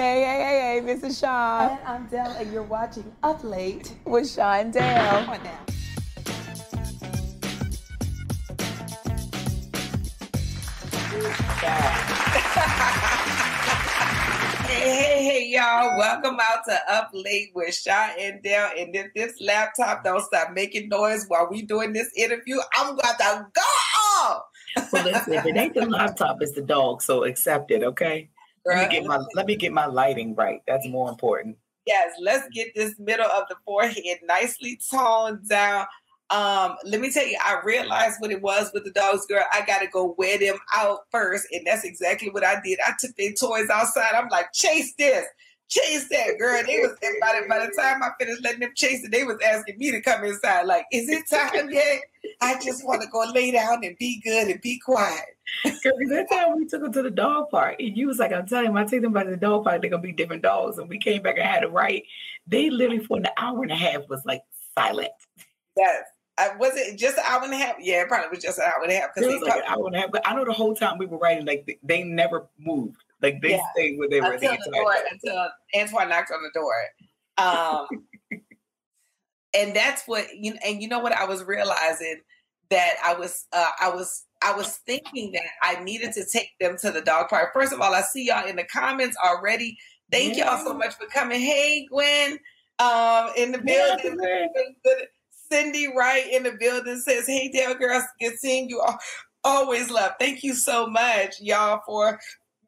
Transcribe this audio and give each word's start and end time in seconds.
Hey, 0.00 0.22
hey, 0.22 0.40
hey, 0.42 0.80
hey, 0.80 0.80
this 0.80 1.02
is 1.02 1.18
Sean. 1.18 1.72
And 1.72 1.78
I'm 1.84 2.06
Dell, 2.06 2.30
and 2.30 2.50
you're 2.50 2.62
watching 2.62 3.12
Up 3.22 3.44
Late 3.44 3.94
with 4.06 4.30
Sean 4.30 4.70
Dale. 4.70 4.96
Come 5.10 5.28
on 5.28 5.42
now. 5.44 5.58
Hey, 14.64 14.88
hey, 14.88 15.22
hey, 15.22 15.48
y'all. 15.50 15.98
Welcome 15.98 16.38
out 16.40 16.60
to 16.66 16.78
Up 16.88 17.10
Late 17.12 17.50
with 17.54 17.74
Shaw 17.74 18.08
and 18.18 18.42
Dale. 18.42 18.70
And 18.78 18.96
if 18.96 19.12
this 19.14 19.34
laptop 19.38 20.02
don't 20.02 20.24
stop 20.24 20.54
making 20.54 20.88
noise 20.88 21.26
while 21.28 21.46
we 21.50 21.60
doing 21.60 21.92
this 21.92 22.08
interview, 22.16 22.56
I'm 22.74 22.96
going 22.96 23.16
to 23.18 23.46
go. 23.52 23.62
off. 24.22 24.44
Well, 24.92 25.04
listen, 25.04 25.34
if 25.34 25.44
it 25.44 25.56
ain't 25.58 25.74
the 25.74 25.84
laptop, 25.84 26.40
it's 26.40 26.52
the 26.52 26.62
dog. 26.62 27.02
So 27.02 27.24
accept 27.24 27.70
it, 27.70 27.82
okay? 27.82 28.29
Let 28.66 28.90
me 28.90 28.98
get 28.98 29.06
my 29.06 29.24
let 29.34 29.46
me 29.46 29.56
get 29.56 29.72
my 29.72 29.86
lighting 29.86 30.34
right. 30.34 30.62
That's 30.66 30.86
more 30.88 31.08
important. 31.08 31.56
Yes, 31.86 32.12
let's 32.20 32.46
get 32.50 32.74
this 32.74 32.98
middle 32.98 33.26
of 33.26 33.44
the 33.48 33.56
forehead 33.64 34.18
nicely 34.22 34.78
toned 34.90 35.48
down. 35.48 35.86
Um, 36.28 36.76
let 36.84 37.00
me 37.00 37.10
tell 37.10 37.26
you, 37.26 37.36
I 37.44 37.60
realized 37.64 38.20
what 38.20 38.30
it 38.30 38.40
was 38.40 38.70
with 38.72 38.84
the 38.84 38.92
dogs, 38.92 39.26
girl. 39.26 39.42
I 39.52 39.64
gotta 39.66 39.88
go 39.88 40.14
wear 40.16 40.38
them 40.38 40.58
out 40.74 41.00
first, 41.10 41.48
and 41.52 41.66
that's 41.66 41.84
exactly 41.84 42.30
what 42.30 42.44
I 42.44 42.60
did. 42.64 42.78
I 42.86 42.92
took 43.00 43.16
their 43.16 43.32
toys 43.32 43.68
outside. 43.68 44.14
I'm 44.14 44.28
like, 44.28 44.52
chase 44.52 44.94
this, 44.96 45.24
chase 45.70 46.08
that, 46.08 46.38
girl. 46.38 46.62
They 46.66 46.80
was 46.80 46.96
the, 47.00 47.46
by 47.48 47.64
the 47.64 47.72
time 47.80 48.02
I 48.02 48.10
finished 48.18 48.42
letting 48.42 48.60
them 48.60 48.72
chase 48.74 49.04
it, 49.04 49.10
they 49.10 49.24
was 49.24 49.38
asking 49.44 49.78
me 49.78 49.90
to 49.92 50.00
come 50.00 50.24
inside. 50.24 50.66
Like, 50.66 50.84
is 50.92 51.08
it 51.08 51.28
time 51.30 51.70
yet? 51.70 52.00
I 52.40 52.60
just 52.60 52.84
want 52.84 53.02
to 53.02 53.08
go 53.08 53.24
lay 53.32 53.52
down 53.52 53.84
and 53.84 53.96
be 53.98 54.20
good 54.20 54.48
and 54.48 54.60
be 54.60 54.78
quiet. 54.78 55.24
Because 55.64 56.08
that 56.10 56.30
time 56.30 56.56
we 56.56 56.66
took 56.66 56.82
them 56.82 56.92
to 56.92 57.02
the 57.02 57.10
dog 57.10 57.50
park, 57.50 57.76
and 57.80 57.96
you 57.96 58.06
was 58.06 58.20
like, 58.20 58.32
I'm 58.32 58.46
telling 58.46 58.70
you, 58.70 58.76
I 58.76 58.84
take 58.84 59.02
them 59.02 59.12
by 59.12 59.24
the 59.24 59.36
dog 59.36 59.64
park, 59.64 59.80
they're 59.80 59.90
gonna 59.90 60.00
be 60.00 60.12
different 60.12 60.42
dogs. 60.42 60.78
And 60.78 60.88
we 60.88 60.98
came 60.98 61.22
back 61.22 61.38
and 61.38 61.46
had 61.46 61.64
it 61.64 61.72
right. 61.72 62.04
They 62.46 62.70
literally 62.70 63.04
for 63.04 63.16
an 63.16 63.26
hour 63.36 63.62
and 63.62 63.72
a 63.72 63.76
half 63.76 64.08
was 64.08 64.24
like 64.24 64.42
silent. 64.78 65.10
Yes. 65.76 66.04
I, 66.38 66.56
was 66.56 66.76
it 66.76 66.96
just 66.96 67.18
an 67.18 67.24
hour 67.26 67.42
and 67.42 67.52
a 67.52 67.56
half? 67.56 67.76
Yeah, 67.80 68.02
it 68.02 68.08
probably 68.08 68.28
was 68.28 68.42
just 68.42 68.58
an 68.58 68.64
hour 68.64 68.82
and 68.84 68.92
a 68.92 68.94
half. 68.94 69.10
Because 69.14 69.42
like 69.42 69.56
an 69.56 69.62
hour 69.66 69.86
and 69.86 69.96
a 69.96 70.00
half. 70.00 70.12
But 70.12 70.26
I 70.26 70.34
know 70.34 70.44
the 70.44 70.52
whole 70.52 70.74
time 70.74 70.98
we 70.98 71.06
were 71.06 71.18
writing, 71.18 71.46
like 71.46 71.80
they 71.82 72.04
never 72.04 72.46
moved. 72.58 73.02
Like 73.22 73.40
they 73.42 73.50
yeah. 73.50 73.62
stayed 73.74 73.98
where 73.98 74.08
they 74.08 74.20
were 74.20 74.32
until 74.32 74.52
the, 74.52 74.70
door, 74.72 74.94
until 75.10 75.48
Antoine 75.76 76.08
knocked 76.08 76.32
on 76.32 76.42
the 76.42 76.50
door. 76.54 76.74
Um, 77.38 77.86
and 79.54 79.74
that's 79.74 80.04
what 80.06 80.26
you 80.34 80.54
and 80.64 80.82
you 80.82 80.88
know 80.88 81.00
what 81.00 81.12
I 81.12 81.24
was 81.24 81.44
realizing 81.44 82.20
that 82.70 82.94
I 83.04 83.14
was 83.14 83.46
uh, 83.52 83.70
I 83.80 83.90
was 83.90 84.24
I 84.42 84.54
was 84.54 84.78
thinking 84.86 85.32
that 85.32 85.42
I 85.62 85.82
needed 85.82 86.12
to 86.14 86.24
take 86.24 86.50
them 86.60 86.76
to 86.78 86.90
the 86.90 87.02
dog 87.02 87.28
park. 87.28 87.50
First 87.52 87.72
of 87.72 87.80
all, 87.80 87.94
I 87.94 88.02
see 88.02 88.26
y'all 88.26 88.46
in 88.46 88.56
the 88.56 88.64
comments 88.64 89.16
already. 89.24 89.76
Thank 90.10 90.36
yeah. 90.36 90.56
y'all 90.56 90.64
so 90.64 90.74
much 90.74 90.94
for 90.94 91.06
coming. 91.06 91.40
Hey 91.40 91.86
Gwen, 91.90 92.38
um, 92.78 93.30
in 93.36 93.52
the 93.52 93.58
building. 93.58 94.18
Yeah, 94.22 94.94
Cindy 95.50 95.88
Wright 95.96 96.30
in 96.32 96.44
the 96.44 96.52
building 96.52 96.98
says, 96.98 97.26
Hey, 97.26 97.48
Dale 97.48 97.74
girls, 97.74 98.04
good 98.20 98.38
seeing 98.38 98.68
you. 98.68 98.80
All. 98.80 98.98
Always 99.42 99.90
love. 99.90 100.12
Thank 100.20 100.44
you 100.44 100.54
so 100.54 100.86
much, 100.86 101.40
y'all, 101.40 101.80
for 101.86 102.20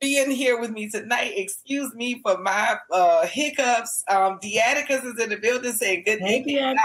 being 0.02 0.30
here 0.30 0.60
with 0.60 0.70
me 0.70 0.90
tonight. 0.90 1.32
Excuse 1.36 1.94
me 1.94 2.20
for 2.22 2.36
my 2.38 2.76
uh, 2.90 3.26
hiccups. 3.26 4.02
Um, 4.10 4.38
Deaticus 4.42 5.04
is 5.04 5.18
in 5.18 5.30
the 5.30 5.36
building 5.36 5.72
saying 5.72 6.02
good 6.04 6.20
hey, 6.20 6.40
evening, 6.40 6.76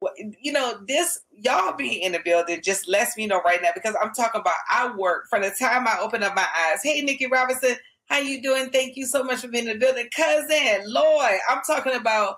Well, 0.00 0.12
you 0.40 0.52
know, 0.52 0.78
this 0.86 1.20
y'all 1.36 1.76
being 1.76 2.02
in 2.02 2.12
the 2.12 2.20
building 2.24 2.62
just 2.62 2.88
lets 2.88 3.16
me 3.16 3.26
know 3.26 3.42
right 3.42 3.60
now 3.60 3.70
because 3.74 3.96
I'm 4.00 4.12
talking 4.14 4.40
about 4.40 4.54
I 4.70 4.94
work 4.96 5.26
from 5.28 5.42
the 5.42 5.50
time 5.58 5.86
I 5.86 5.98
open 6.00 6.22
up 6.22 6.34
my 6.34 6.46
eyes. 6.66 6.80
Hey, 6.82 7.02
Nikki 7.02 7.26
Robinson, 7.26 7.74
how 8.06 8.18
you 8.18 8.40
doing? 8.40 8.70
Thank 8.70 8.96
you 8.96 9.06
so 9.06 9.24
much 9.24 9.40
for 9.40 9.48
being 9.48 9.66
in 9.66 9.74
the 9.74 9.78
building, 9.78 10.08
cousin 10.14 10.84
Lloyd. 10.86 11.40
I'm 11.50 11.62
talking 11.66 11.96
about 11.96 12.36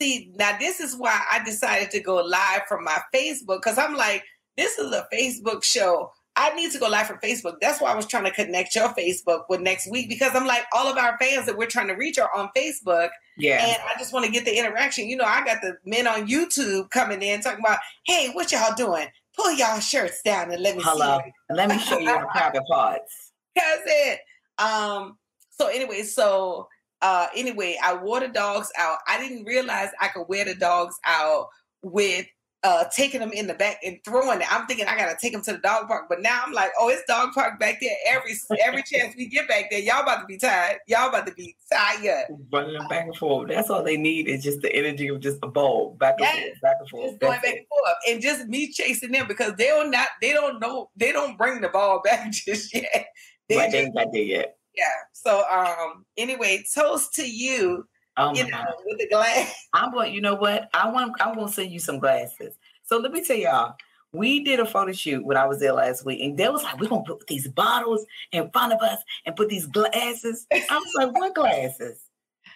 See, 0.00 0.32
now 0.36 0.56
this 0.58 0.80
is 0.80 0.96
why 0.96 1.20
I 1.30 1.44
decided 1.44 1.90
to 1.90 2.00
go 2.00 2.16
live 2.16 2.62
from 2.66 2.84
my 2.84 2.98
Facebook 3.14 3.58
because 3.58 3.76
I'm 3.76 3.94
like, 3.94 4.24
this 4.56 4.78
is 4.78 4.92
a 4.92 5.06
Facebook 5.12 5.62
show. 5.62 6.10
I 6.40 6.54
need 6.54 6.72
to 6.72 6.78
go 6.78 6.88
live 6.88 7.06
from 7.06 7.18
Facebook. 7.18 7.56
That's 7.60 7.82
why 7.82 7.92
I 7.92 7.94
was 7.94 8.06
trying 8.06 8.24
to 8.24 8.30
connect 8.30 8.74
your 8.74 8.88
Facebook 8.94 9.42
with 9.50 9.60
next 9.60 9.90
week 9.90 10.08
because 10.08 10.34
I'm 10.34 10.46
like, 10.46 10.64
all 10.72 10.90
of 10.90 10.96
our 10.96 11.18
fans 11.18 11.44
that 11.44 11.58
we're 11.58 11.66
trying 11.66 11.88
to 11.88 11.92
reach 11.92 12.18
are 12.18 12.30
on 12.34 12.48
Facebook. 12.56 13.10
Yeah. 13.36 13.62
And 13.62 13.76
I 13.86 13.98
just 13.98 14.14
want 14.14 14.24
to 14.24 14.32
get 14.32 14.46
the 14.46 14.58
interaction. 14.58 15.06
You 15.06 15.16
know, 15.16 15.26
I 15.26 15.44
got 15.44 15.58
the 15.60 15.76
men 15.84 16.06
on 16.06 16.26
YouTube 16.26 16.88
coming 16.88 17.20
in 17.20 17.42
talking 17.42 17.60
about, 17.60 17.78
hey, 18.06 18.30
what 18.32 18.52
y'all 18.52 18.74
doing? 18.74 19.06
Pull 19.36 19.52
y'all 19.52 19.80
shirts 19.80 20.22
down 20.22 20.50
and 20.50 20.62
let 20.62 20.76
me 20.76 20.82
Hello. 20.82 21.20
see. 21.22 21.32
Let 21.50 21.68
me 21.68 21.78
show 21.78 21.98
you 21.98 22.06
the 22.06 22.26
private 22.32 22.64
parts. 22.66 23.32
That's 23.54 23.82
it. 23.84 24.20
Um, 24.56 25.18
so 25.50 25.66
anyway, 25.68 26.04
so 26.04 26.68
uh, 27.02 27.26
anyway, 27.36 27.76
I 27.84 27.96
wore 27.96 28.20
the 28.20 28.28
dogs 28.28 28.70
out. 28.78 28.96
I 29.06 29.18
didn't 29.18 29.44
realize 29.44 29.90
I 30.00 30.08
could 30.08 30.24
wear 30.26 30.46
the 30.46 30.54
dogs 30.54 30.98
out 31.04 31.48
with 31.82 32.26
uh, 32.62 32.84
taking 32.94 33.20
them 33.20 33.32
in 33.32 33.46
the 33.46 33.54
back 33.54 33.78
and 33.84 33.98
throwing 34.04 34.40
it. 34.40 34.52
I'm 34.52 34.66
thinking 34.66 34.86
I 34.86 34.96
gotta 34.96 35.16
take 35.20 35.32
them 35.32 35.42
to 35.42 35.52
the 35.52 35.58
dog 35.58 35.88
park, 35.88 36.06
but 36.08 36.20
now 36.20 36.42
I'm 36.44 36.52
like, 36.52 36.70
oh, 36.78 36.88
it's 36.88 37.02
dog 37.08 37.32
park 37.32 37.58
back 37.58 37.78
there. 37.80 37.94
Every 38.06 38.34
every 38.62 38.82
chance 38.92 39.14
we 39.16 39.26
get 39.26 39.48
back 39.48 39.70
there, 39.70 39.80
y'all 39.80 40.02
about 40.02 40.20
to 40.20 40.26
be 40.26 40.36
tired. 40.36 40.78
Y'all 40.86 41.08
about 41.08 41.26
to 41.26 41.32
be 41.32 41.56
tired. 41.72 42.26
Running 42.52 42.74
them 42.74 42.88
back 42.88 43.06
and 43.06 43.16
forth. 43.16 43.48
That's 43.48 43.70
all 43.70 43.82
they 43.82 43.96
need 43.96 44.28
is 44.28 44.42
just 44.42 44.60
the 44.60 44.74
energy 44.74 45.08
of 45.08 45.20
just 45.20 45.38
a 45.42 45.48
ball 45.48 45.96
back 45.98 46.14
and 46.18 46.22
yes. 46.22 46.34
forth, 46.34 46.60
back 46.60 46.76
and 46.80 46.88
forth. 46.88 47.08
Just 47.10 47.20
going 47.20 47.40
back 47.40 47.56
and 47.56 47.66
forth, 47.66 47.96
and 48.08 48.22
just 48.22 48.48
me 48.48 48.70
chasing 48.70 49.12
them 49.12 49.26
because 49.26 49.54
they 49.56 49.68
don't 49.68 49.90
not 49.90 50.08
they 50.20 50.32
don't 50.32 50.60
know 50.60 50.90
they 50.96 51.12
don't 51.12 51.38
bring 51.38 51.60
the 51.60 51.68
ball 51.68 52.00
back 52.04 52.30
just 52.30 52.74
yet. 52.74 53.06
They 53.48 53.56
right, 53.56 53.64
just, 53.64 53.72
they 53.72 53.80
ain't 53.80 53.94
got 53.94 54.12
there 54.12 54.22
yet 54.22 54.56
yeah. 54.76 54.84
So 55.12 55.44
um 55.50 56.04
anyway, 56.16 56.64
toast 56.74 57.14
to 57.14 57.28
you. 57.28 57.86
Oh 58.20 58.34
you 58.34 58.44
know, 58.44 58.50
God. 58.50 58.74
with 58.84 58.98
the 58.98 59.08
glass. 59.08 59.68
I'm 59.72 59.92
going, 59.92 60.12
you 60.12 60.20
know 60.20 60.34
what? 60.34 60.68
I 60.74 60.90
want 60.90 61.12
I'm 61.20 61.34
gonna 61.34 61.50
send 61.50 61.70
you 61.70 61.78
some 61.78 61.98
glasses. 61.98 62.54
So 62.84 62.98
let 62.98 63.12
me 63.12 63.24
tell 63.24 63.36
y'all, 63.36 63.74
we 64.12 64.42
did 64.42 64.60
a 64.60 64.66
photo 64.66 64.92
shoot 64.92 65.24
when 65.24 65.36
I 65.36 65.46
was 65.46 65.60
there 65.60 65.72
last 65.72 66.04
week, 66.04 66.20
and 66.20 66.36
they 66.36 66.48
was 66.48 66.62
like, 66.62 66.78
we're 66.78 66.88
gonna 66.88 67.04
put 67.04 67.26
these 67.26 67.48
bottles 67.48 68.04
in 68.32 68.50
front 68.50 68.72
of 68.72 68.80
us 68.80 69.02
and 69.24 69.36
put 69.36 69.48
these 69.48 69.66
glasses. 69.66 70.46
I 70.52 70.64
was 70.70 70.92
like, 70.96 71.12
what 71.12 71.34
glasses? 71.34 72.00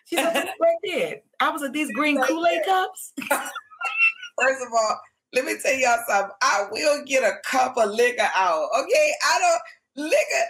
She 0.06 0.16
said, 0.16 0.50
right 0.60 0.76
there. 0.84 1.20
I 1.40 1.50
was 1.50 1.62
like, 1.62 1.72
these 1.72 1.90
green 1.92 2.20
Kool-Aid 2.20 2.64
cups. 2.64 3.12
First 3.20 4.62
of 4.66 4.72
all, 4.72 5.00
let 5.32 5.44
me 5.44 5.56
tell 5.62 5.74
y'all 5.74 5.98
something. 6.08 6.34
I 6.42 6.64
will 6.70 7.04
get 7.06 7.22
a 7.22 7.36
cup 7.44 7.76
of 7.76 7.90
liquor 7.90 8.28
out. 8.36 8.68
Okay. 8.80 9.12
I 9.32 9.38
don't 9.96 10.04
liquor 10.04 10.44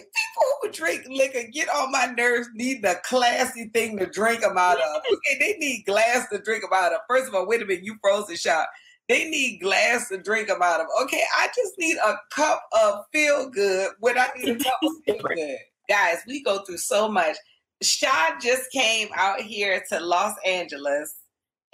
people 0.00 0.44
who 0.62 0.70
drink 0.70 1.04
liquor 1.08 1.48
get 1.52 1.68
on 1.68 1.92
my 1.92 2.06
nerves 2.06 2.48
need 2.54 2.82
the 2.82 3.00
classy 3.04 3.68
thing 3.68 3.98
to 3.98 4.06
drink 4.06 4.40
them 4.40 4.58
out 4.58 4.78
of. 4.78 5.02
Okay, 5.12 5.38
they 5.38 5.58
need 5.58 5.84
glass 5.84 6.28
to 6.30 6.38
drink 6.38 6.62
them 6.62 6.72
out 6.74 6.92
of. 6.92 7.00
First 7.08 7.28
of 7.28 7.34
all, 7.34 7.46
wait 7.46 7.62
a 7.62 7.66
minute, 7.66 7.84
you 7.84 7.96
froze 8.00 8.26
the 8.26 8.36
shot. 8.36 8.66
They 9.08 9.28
need 9.28 9.60
glass 9.60 10.08
to 10.08 10.18
drink 10.18 10.48
them 10.48 10.62
out 10.62 10.80
of. 10.80 10.86
Okay, 11.02 11.22
I 11.38 11.48
just 11.48 11.74
need 11.78 11.96
a 11.98 12.14
cup 12.30 12.62
of 12.82 13.04
feel 13.12 13.50
good 13.50 13.90
when 14.00 14.18
I 14.18 14.28
need 14.36 14.60
a 14.60 14.64
cup 14.64 14.78
of 14.82 14.92
feel 15.06 15.18
good. 15.18 15.58
Guys, 15.88 16.18
we 16.26 16.42
go 16.42 16.64
through 16.64 16.78
so 16.78 17.08
much. 17.08 17.36
Shaw 17.82 18.38
just 18.40 18.70
came 18.72 19.08
out 19.14 19.40
here 19.40 19.82
to 19.90 20.00
Los 20.00 20.34
Angeles. 20.46 21.16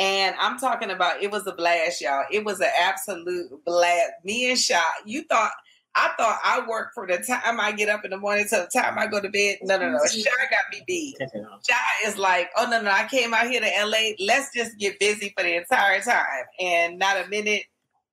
And 0.01 0.35
I'm 0.41 0.59
talking 0.59 0.91
about 0.91 1.23
it 1.23 1.31
was 1.31 1.47
a 1.47 1.53
blast, 1.53 2.01
y'all. 2.01 2.25
It 2.33 2.45
was 2.45 2.61
an 2.61 2.71
absolute 2.81 3.51
blast. 3.67 4.13
Me 4.25 4.49
and 4.51 4.59
Shaw, 4.59 4.81
you 5.05 5.25
thought 5.25 5.53
I 5.95 6.13
thought 6.17 6.39
I 6.45 6.65
work 6.69 6.93
for 6.95 7.07
the 7.07 7.19
time 7.19 7.59
I 7.61 7.73
get 7.73 7.89
up 7.89 8.05
in 8.05 8.13
the 8.13 8.17
morning 8.17 8.47
to 8.51 8.69
the 8.73 8.81
time 8.81 8.97
I 8.97 9.07
go 9.07 9.21
to 9.21 9.29
bed. 9.29 9.59
No, 9.63 9.77
no, 9.77 9.91
no. 9.91 9.99
Mm-hmm. 9.99 10.21
Shy 10.21 10.31
got 10.51 10.61
me 10.73 10.83
beat. 10.87 11.17
Shy 11.21 12.07
is 12.07 12.17
like, 12.17 12.51
oh 12.57 12.69
no, 12.71 12.81
no, 12.81 12.91
I 12.91 13.09
came 13.09 13.35
out 13.35 13.49
here 13.49 13.61
to 13.61 13.85
LA. 13.85 14.13
Let's 14.21 14.55
just 14.55 14.79
get 14.79 15.01
busy 15.01 15.33
for 15.37 15.43
the 15.43 15.57
entire 15.57 16.01
time. 16.01 16.45
And 16.61 16.99
not 16.99 17.17
a 17.17 17.29
minute, 17.29 17.65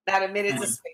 not 0.07 0.23
a 0.23 0.27
minute 0.27 0.53
mm-hmm. 0.53 0.61
to 0.61 0.67
spare. 0.67 0.93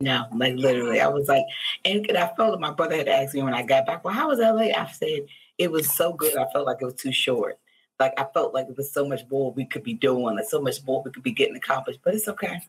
No, 0.00 0.26
like 0.36 0.54
literally. 0.54 1.00
I 1.00 1.08
was 1.08 1.26
like, 1.26 1.44
and 1.84 2.06
I 2.16 2.30
felt 2.36 2.52
like 2.52 2.60
my 2.60 2.70
brother 2.70 2.96
had 2.96 3.08
asked 3.08 3.34
me 3.34 3.42
when 3.42 3.54
I 3.54 3.62
got 3.62 3.86
back, 3.86 4.04
well, 4.04 4.14
how 4.14 4.28
was 4.28 4.38
LA? 4.38 4.70
I 4.76 4.90
said 4.92 5.26
it 5.56 5.72
was 5.72 5.92
so 5.92 6.12
good. 6.12 6.36
I 6.36 6.46
felt 6.52 6.66
like 6.66 6.78
it 6.80 6.84
was 6.84 6.94
too 6.94 7.12
short. 7.12 7.58
Like 7.98 8.12
I 8.16 8.26
felt 8.32 8.54
like 8.54 8.68
it 8.68 8.76
was 8.76 8.92
so 8.92 9.08
much 9.08 9.22
more 9.28 9.52
we 9.52 9.64
could 9.64 9.82
be 9.82 9.94
doing, 9.94 10.36
like 10.36 10.44
so 10.44 10.60
much 10.60 10.76
more 10.86 11.02
we 11.02 11.10
could 11.10 11.24
be 11.24 11.32
getting 11.32 11.56
accomplished. 11.56 12.00
But 12.04 12.14
it's 12.14 12.28
okay. 12.28 12.60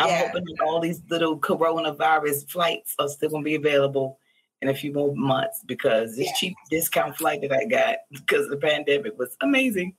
I'm 0.00 0.08
yeah. 0.08 0.26
hoping 0.26 0.44
that 0.44 0.64
all 0.64 0.80
these 0.80 1.02
little 1.10 1.38
coronavirus 1.38 2.50
flights 2.50 2.94
are 2.98 3.08
still 3.08 3.30
gonna 3.30 3.44
be 3.44 3.54
available 3.54 4.18
in 4.62 4.68
a 4.68 4.74
few 4.74 4.92
more 4.92 5.14
months 5.14 5.62
because 5.66 6.16
this 6.16 6.26
yeah. 6.26 6.32
cheap 6.36 6.56
discount 6.70 7.16
flight 7.16 7.40
that 7.42 7.52
I 7.52 7.64
got 7.64 7.98
because 8.10 8.44
of 8.44 8.50
the 8.50 8.56
pandemic 8.56 9.18
was 9.18 9.36
amazing. 9.40 9.94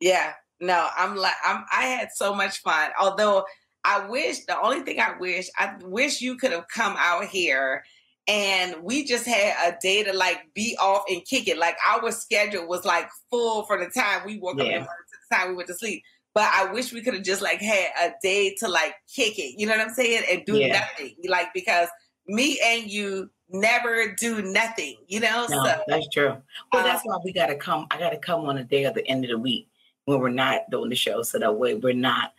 Yeah, 0.00 0.32
no, 0.60 0.88
I'm 0.96 1.16
like 1.16 1.34
I'm 1.44 1.64
I 1.72 1.84
had 1.84 2.10
so 2.14 2.34
much 2.34 2.58
fun. 2.58 2.90
Although 3.00 3.44
I 3.84 4.06
wish 4.08 4.44
the 4.44 4.60
only 4.60 4.80
thing 4.80 5.00
I 5.00 5.16
wish 5.18 5.48
I 5.56 5.74
wish 5.82 6.20
you 6.20 6.36
could 6.36 6.52
have 6.52 6.68
come 6.68 6.96
out 6.98 7.24
here 7.26 7.84
and 8.28 8.76
we 8.82 9.04
just 9.04 9.26
had 9.26 9.72
a 9.72 9.78
day 9.80 10.04
to 10.04 10.12
like 10.12 10.52
be 10.54 10.76
off 10.80 11.04
and 11.08 11.24
kick 11.24 11.48
it. 11.48 11.56
Like 11.56 11.76
our 11.88 12.12
schedule 12.12 12.68
was 12.68 12.84
like 12.84 13.08
full 13.30 13.64
for 13.64 13.78
the 13.78 13.90
time 13.90 14.22
we 14.26 14.38
woke 14.38 14.58
yeah. 14.58 14.80
up 14.80 14.86
to 14.86 15.16
the 15.30 15.36
time 15.36 15.48
we 15.48 15.54
went 15.56 15.68
to 15.68 15.74
sleep. 15.74 16.02
But 16.38 16.52
I 16.54 16.72
wish 16.72 16.92
we 16.92 17.02
could 17.02 17.14
have 17.14 17.24
just 17.24 17.42
like 17.42 17.60
had 17.60 17.88
a 18.00 18.12
day 18.22 18.54
to 18.60 18.68
like 18.68 18.94
kick 19.12 19.40
it. 19.40 19.58
You 19.58 19.66
know 19.66 19.76
what 19.76 19.80
I'm 19.80 19.92
saying? 19.92 20.22
And 20.30 20.44
do 20.44 20.56
yeah. 20.56 20.68
nothing. 20.78 21.16
Like 21.26 21.52
because 21.52 21.88
me 22.28 22.60
and 22.64 22.88
you 22.88 23.28
never 23.48 24.14
do 24.16 24.40
nothing, 24.42 24.98
you 25.08 25.18
know? 25.18 25.48
No, 25.50 25.64
so 25.64 25.82
that's 25.88 26.08
true. 26.10 26.36
Well, 26.72 26.82
uh, 26.82 26.84
that's 26.84 27.02
why 27.02 27.18
we 27.24 27.32
gotta 27.32 27.56
come. 27.56 27.88
I 27.90 27.98
gotta 27.98 28.18
come 28.18 28.44
on 28.44 28.56
a 28.56 28.62
day 28.62 28.84
at 28.84 28.94
the 28.94 29.04
end 29.08 29.24
of 29.24 29.30
the 29.30 29.38
week 29.38 29.68
when 30.04 30.20
we're 30.20 30.28
not 30.28 30.60
doing 30.70 30.90
the 30.90 30.94
show, 30.94 31.22
so 31.22 31.40
that 31.40 31.56
way 31.56 31.74
we're 31.74 31.92
not. 31.92 32.34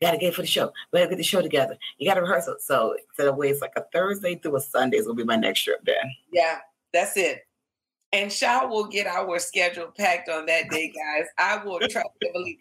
Gotta 0.00 0.18
get 0.18 0.36
for 0.36 0.42
the 0.42 0.46
show. 0.46 0.72
We 0.92 1.00
gotta 1.00 1.10
get 1.10 1.16
the 1.16 1.24
show 1.24 1.42
together. 1.42 1.76
You 1.98 2.08
gotta 2.08 2.22
rehearse 2.22 2.46
it. 2.46 2.60
So 2.60 2.94
so 3.16 3.24
that 3.24 3.36
way 3.36 3.48
it's 3.48 3.60
like 3.60 3.72
a 3.74 3.82
Thursday 3.92 4.36
through 4.36 4.54
a 4.54 4.60
Sunday 4.60 4.98
is 4.98 5.06
gonna 5.06 5.16
be 5.16 5.24
my 5.24 5.34
next 5.34 5.64
trip. 5.64 5.80
Then 5.84 5.96
yeah, 6.32 6.58
that's 6.92 7.16
it. 7.16 7.44
And 8.12 8.32
Shaw 8.32 8.68
will 8.68 8.84
get 8.84 9.08
our 9.08 9.40
schedule 9.40 9.90
packed 9.98 10.28
on 10.28 10.46
that 10.46 10.70
day, 10.70 10.92
guys. 10.92 11.26
I 11.38 11.64
will 11.64 11.80
try 11.88 12.02
to 12.02 12.32
believe. 12.32 12.58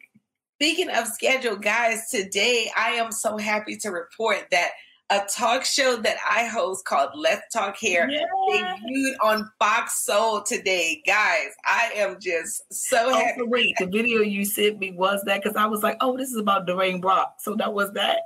Speaking 0.61 0.91
of 0.91 1.07
schedule, 1.07 1.55
guys, 1.55 2.07
today 2.11 2.69
I 2.77 2.91
am 2.91 3.11
so 3.11 3.35
happy 3.35 3.77
to 3.77 3.89
report 3.89 4.45
that 4.51 4.69
a 5.09 5.21
talk 5.27 5.65
show 5.65 5.95
that 5.95 6.17
I 6.29 6.45
host 6.45 6.85
called 6.85 7.09
Let's 7.15 7.51
Talk 7.51 7.79
Hair 7.79 8.11
yeah. 8.11 8.25
debuted 8.47 9.13
on 9.23 9.49
Fox 9.57 10.05
Soul 10.05 10.43
today. 10.43 11.01
Guys, 11.07 11.47
I 11.65 11.93
am 11.95 12.17
just 12.21 12.71
so 12.71 13.09
Oh, 13.09 13.13
happy. 13.15 13.39
so 13.39 13.45
wait, 13.47 13.75
the 13.79 13.87
video 13.87 14.21
you 14.21 14.45
sent 14.45 14.77
me 14.77 14.91
was 14.91 15.23
that 15.25 15.41
because 15.41 15.57
I 15.57 15.65
was 15.65 15.81
like, 15.81 15.97
oh, 15.99 16.15
this 16.15 16.29
is 16.29 16.37
about 16.37 16.67
Dwayne 16.67 17.01
Brock. 17.01 17.37
So 17.39 17.55
that 17.55 17.73
was 17.73 17.91
that. 17.93 18.19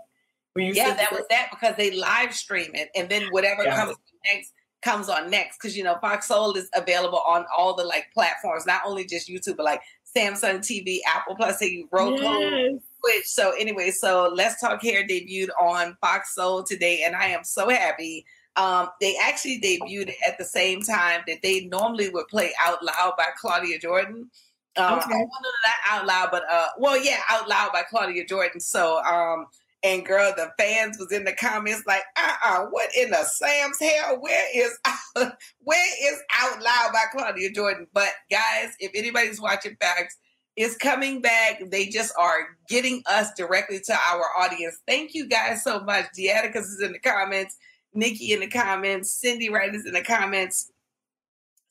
Yeah, 0.57 0.93
that 0.93 1.13
was 1.13 1.23
that 1.29 1.47
because 1.51 1.77
they 1.77 1.91
live 1.91 2.35
stream 2.35 2.71
it 2.73 2.89
and 2.97 3.07
then 3.07 3.27
whatever 3.29 3.63
Got 3.63 3.77
comes 3.77 3.97
next 4.25 4.51
comes 4.81 5.07
on 5.07 5.29
next. 5.29 5.57
Because 5.57 5.77
you 5.77 5.85
know, 5.85 5.97
Fox 6.01 6.27
Soul 6.27 6.53
is 6.55 6.69
available 6.75 7.19
on 7.19 7.45
all 7.57 7.75
the 7.75 7.85
like 7.85 8.07
platforms, 8.13 8.65
not 8.65 8.81
only 8.85 9.05
just 9.05 9.29
YouTube, 9.29 9.55
but 9.55 9.63
like 9.63 9.81
Samsung 10.15 10.59
TV, 10.59 10.99
Apple 11.07 11.35
Plus 11.35 11.61
Roku. 11.91 12.15
Yes. 12.23 12.81
Twitch. 13.01 13.25
So 13.25 13.51
anyway, 13.59 13.91
so 13.91 14.31
Let's 14.33 14.59
Talk 14.59 14.81
Hair 14.81 15.03
debuted 15.07 15.49
on 15.61 15.97
Fox 16.01 16.33
Soul 16.33 16.63
today, 16.63 17.03
and 17.05 17.15
I 17.15 17.27
am 17.27 17.43
so 17.43 17.69
happy. 17.69 18.25
Um, 18.55 18.89
they 19.01 19.15
actually 19.21 19.59
debuted 19.59 20.13
at 20.25 20.37
the 20.37 20.45
same 20.45 20.81
time 20.81 21.21
that 21.27 21.39
they 21.43 21.65
normally 21.65 22.09
would 22.09 22.27
play 22.29 22.53
Out 22.61 22.83
Loud 22.83 23.13
by 23.17 23.27
Claudia 23.39 23.79
Jordan. 23.79 24.29
Um, 24.77 24.99
Okay. 24.99 25.09
no, 25.09 25.17
not 25.17 25.75
Out 25.89 26.05
Loud, 26.05 26.29
but 26.31 26.43
uh, 26.51 26.67
well, 26.77 26.97
yeah, 26.97 27.19
Out 27.29 27.47
Loud 27.49 27.71
by 27.73 27.83
Claudia 27.83 28.25
Jordan. 28.25 28.59
So, 28.59 29.03
um, 29.03 29.47
and 29.85 30.03
girl, 30.03 30.33
the 30.35 30.51
fans 30.57 30.97
was 30.97 31.11
in 31.11 31.25
the 31.25 31.33
comments 31.33 31.83
like, 31.85 32.01
uh-uh, 32.17 32.65
what 32.71 32.89
in 32.97 33.11
the 33.11 33.23
Sam's 33.23 33.79
hell? 33.79 34.17
Where 34.19 34.47
is 34.55 34.75
where 35.59 36.11
is 36.11 36.19
Out 36.33 36.59
Loud 36.59 36.89
by 36.91 37.03
Claudia 37.11 37.51
Jordan? 37.51 37.85
But 37.93 38.09
guys, 38.31 38.73
if 38.79 38.91
anybody's 38.95 39.39
watching 39.39 39.77
Facts, 39.79 40.17
it's 40.55 40.75
coming 40.75 41.21
back. 41.21 41.61
They 41.69 41.85
just 41.85 42.13
are 42.19 42.47
getting 42.67 43.03
us 43.05 43.31
directly 43.37 43.79
to 43.81 43.93
our 43.93 44.25
audience. 44.39 44.79
Thank 44.87 45.13
you 45.13 45.29
guys 45.29 45.63
so 45.63 45.81
much. 45.81 46.05
Deaticus 46.15 46.65
is 46.65 46.81
in 46.81 46.91
the 46.91 46.99
comments, 46.99 47.55
Nikki 47.93 48.33
in 48.33 48.39
the 48.39 48.47
comments, 48.47 49.11
Cindy 49.11 49.49
Wright 49.49 49.75
is 49.75 49.85
in 49.85 49.93
the 49.93 50.03
comments. 50.03 50.71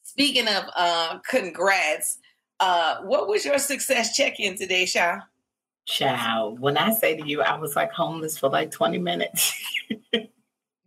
Speaking 0.04 0.46
of 0.46 0.64
uh, 0.76 1.18
congrats, 1.28 2.18
uh, 2.60 2.98
what 3.02 3.26
was 3.26 3.44
your 3.44 3.58
success 3.58 4.14
check-in 4.14 4.56
today, 4.56 4.86
Sha? 4.86 5.18
Child, 5.86 6.60
when 6.60 6.76
I 6.76 6.92
say 6.92 7.16
to 7.16 7.26
you, 7.26 7.42
I 7.42 7.58
was 7.58 7.76
like 7.76 7.92
homeless 7.92 8.38
for 8.38 8.48
like 8.48 8.70
20 8.70 8.98
minutes. 8.98 9.52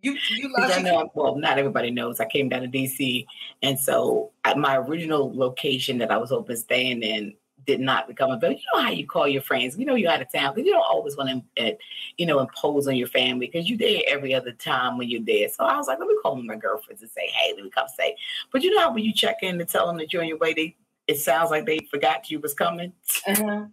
You 0.01 0.15
you 0.35 0.53
lost 0.57 0.73
I 0.73 0.75
your 0.77 0.83
know, 0.83 1.11
well, 1.15 1.35
not 1.35 1.57
everybody 1.57 1.89
knows. 1.89 2.19
I 2.19 2.25
came 2.25 2.49
down 2.49 2.61
to 2.61 2.67
DC, 2.67 3.25
and 3.63 3.79
so 3.79 4.31
I, 4.45 4.53
my 4.53 4.77
original 4.77 5.35
location 5.35 5.97
that 5.97 6.11
I 6.11 6.17
was 6.17 6.29
hoping 6.29 6.55
staying 6.55 7.01
in 7.01 7.33
did 7.65 7.79
not 7.79 8.07
become 8.07 8.31
available. 8.31 8.59
You 8.59 8.65
know 8.73 8.83
how 8.83 8.91
you 8.91 9.07
call 9.07 9.27
your 9.27 9.41
friends. 9.41 9.77
You 9.77 9.85
know 9.85 9.95
you're 9.95 10.11
out 10.11 10.21
of 10.21 10.31
town 10.31 10.53
because 10.53 10.67
you 10.67 10.73
don't 10.73 10.85
always 10.87 11.17
want 11.17 11.43
to, 11.57 11.67
uh, 11.67 11.71
you 12.17 12.27
know, 12.27 12.39
impose 12.39 12.87
on 12.87 12.95
your 12.95 13.07
family 13.07 13.47
because 13.47 13.67
you're 13.67 13.77
there 13.77 14.01
every 14.07 14.33
other 14.35 14.51
time 14.51 14.97
when 14.97 15.09
you're 15.09 15.21
there. 15.25 15.49
So 15.49 15.65
I 15.65 15.75
was 15.77 15.87
like, 15.87 15.99
let 15.99 16.07
me 16.07 16.15
call 16.21 16.35
my 16.35 16.55
girlfriends 16.55 17.01
and 17.01 17.11
say, 17.11 17.27
hey, 17.33 17.53
let 17.55 17.63
me 17.63 17.71
come 17.71 17.87
stay. 17.87 18.15
But 18.51 18.63
you 18.63 18.73
know 18.73 18.81
how 18.81 18.93
when 18.93 19.03
you 19.03 19.13
check 19.13 19.37
in 19.41 19.57
to 19.57 19.65
tell 19.65 19.87
them 19.87 19.97
that 19.97 20.13
you're 20.13 20.21
on 20.21 20.27
your 20.27 20.37
way, 20.37 20.53
they 20.53 20.75
it 21.07 21.19
sounds 21.19 21.49
like 21.51 21.65
they 21.65 21.79
forgot 21.89 22.29
you 22.29 22.39
was 22.39 22.53
coming. 22.53 22.93
Uh-huh. 23.27 23.65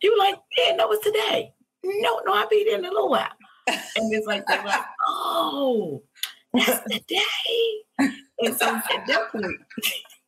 You 0.00 0.12
were 0.12 0.18
like, 0.18 0.36
yeah, 0.56 0.76
no, 0.76 0.90
it's 0.92 1.04
today. 1.04 1.52
No, 1.84 2.20
no, 2.24 2.34
I'll 2.34 2.48
be 2.48 2.64
there 2.64 2.78
in 2.78 2.84
a 2.84 2.88
little 2.88 3.08
while. 3.08 3.28
And 3.66 4.12
it's 4.12 4.26
like 4.26 4.46
they're 4.46 4.64
like, 4.64 4.84
oh, 5.08 6.02
that's 6.52 6.80
the 6.84 7.00
day. 7.08 8.08
And 8.40 8.56
so 8.56 8.76
at 8.94 9.06
that 9.06 9.32
point, 9.32 9.60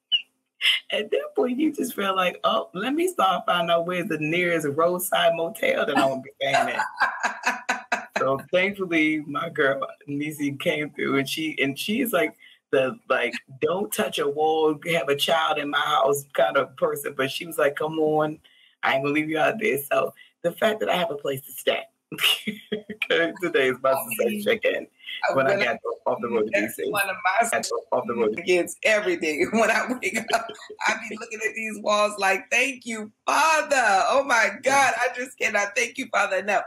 at 0.92 1.10
that 1.10 1.34
point, 1.36 1.58
you 1.58 1.72
just 1.72 1.94
feel 1.94 2.14
like, 2.14 2.38
oh, 2.44 2.70
let 2.74 2.94
me 2.94 3.08
start 3.08 3.44
finding 3.46 3.70
out 3.70 3.86
where's 3.86 4.08
the 4.08 4.18
nearest 4.18 4.66
roadside 4.68 5.34
motel 5.34 5.86
that 5.86 5.96
I 5.96 6.06
want 6.06 6.24
to 6.24 6.30
be 6.30 6.46
staying 6.46 6.76
at. 6.76 8.08
So 8.18 8.38
thankfully, 8.52 9.20
my 9.26 9.48
girl 9.48 9.86
Nisi 10.06 10.52
came 10.52 10.90
through, 10.90 11.18
and 11.18 11.28
she 11.28 11.56
and 11.62 11.78
she's 11.78 12.12
like 12.12 12.36
the 12.70 12.98
like 13.08 13.34
don't 13.62 13.90
touch 13.92 14.18
a 14.18 14.28
wall, 14.28 14.78
have 14.92 15.08
a 15.08 15.16
child 15.16 15.58
in 15.58 15.70
my 15.70 15.78
house 15.78 16.26
kind 16.34 16.58
of 16.58 16.76
person. 16.76 17.14
But 17.16 17.30
she 17.30 17.46
was 17.46 17.56
like, 17.56 17.76
come 17.76 17.98
on, 17.98 18.38
I 18.82 18.94
ain't 18.94 19.04
gonna 19.04 19.14
leave 19.14 19.28
you 19.28 19.38
out 19.38 19.54
there. 19.60 19.78
So 19.90 20.14
the 20.42 20.52
fact 20.52 20.80
that 20.80 20.88
I 20.88 20.96
have 20.96 21.10
a 21.10 21.16
place 21.16 21.40
to 21.42 21.52
stay. 21.52 21.82
okay, 22.50 23.32
today 23.40 23.68
is 23.68 23.76
my 23.82 23.94
success 23.94 24.44
check-in 24.44 24.86
when 25.34 25.46
I 25.46 25.62
got 25.62 25.76
off 26.06 26.18
the 26.20 26.28
road 26.28 26.50
to 26.52 26.60
DC. 26.60 26.90
one 26.90 27.08
of 27.08 27.16
my 27.24 27.60
off 27.92 28.04
the 28.06 28.14
road. 28.14 28.36
against 28.38 28.78
every 28.82 29.16
day 29.16 29.44
when 29.52 29.70
I 29.70 29.86
wake 30.00 30.18
up. 30.34 30.48
I 30.88 30.94
be 31.08 31.16
looking 31.16 31.38
at 31.46 31.54
these 31.54 31.78
walls 31.82 32.14
like, 32.18 32.50
thank 32.50 32.84
you, 32.84 33.12
Father. 33.26 33.76
Oh 34.08 34.24
my 34.26 34.50
God. 34.62 34.94
I 34.96 35.14
just 35.16 35.38
cannot 35.38 35.76
thank 35.76 35.98
you, 35.98 36.08
Father, 36.12 36.36
enough. 36.36 36.64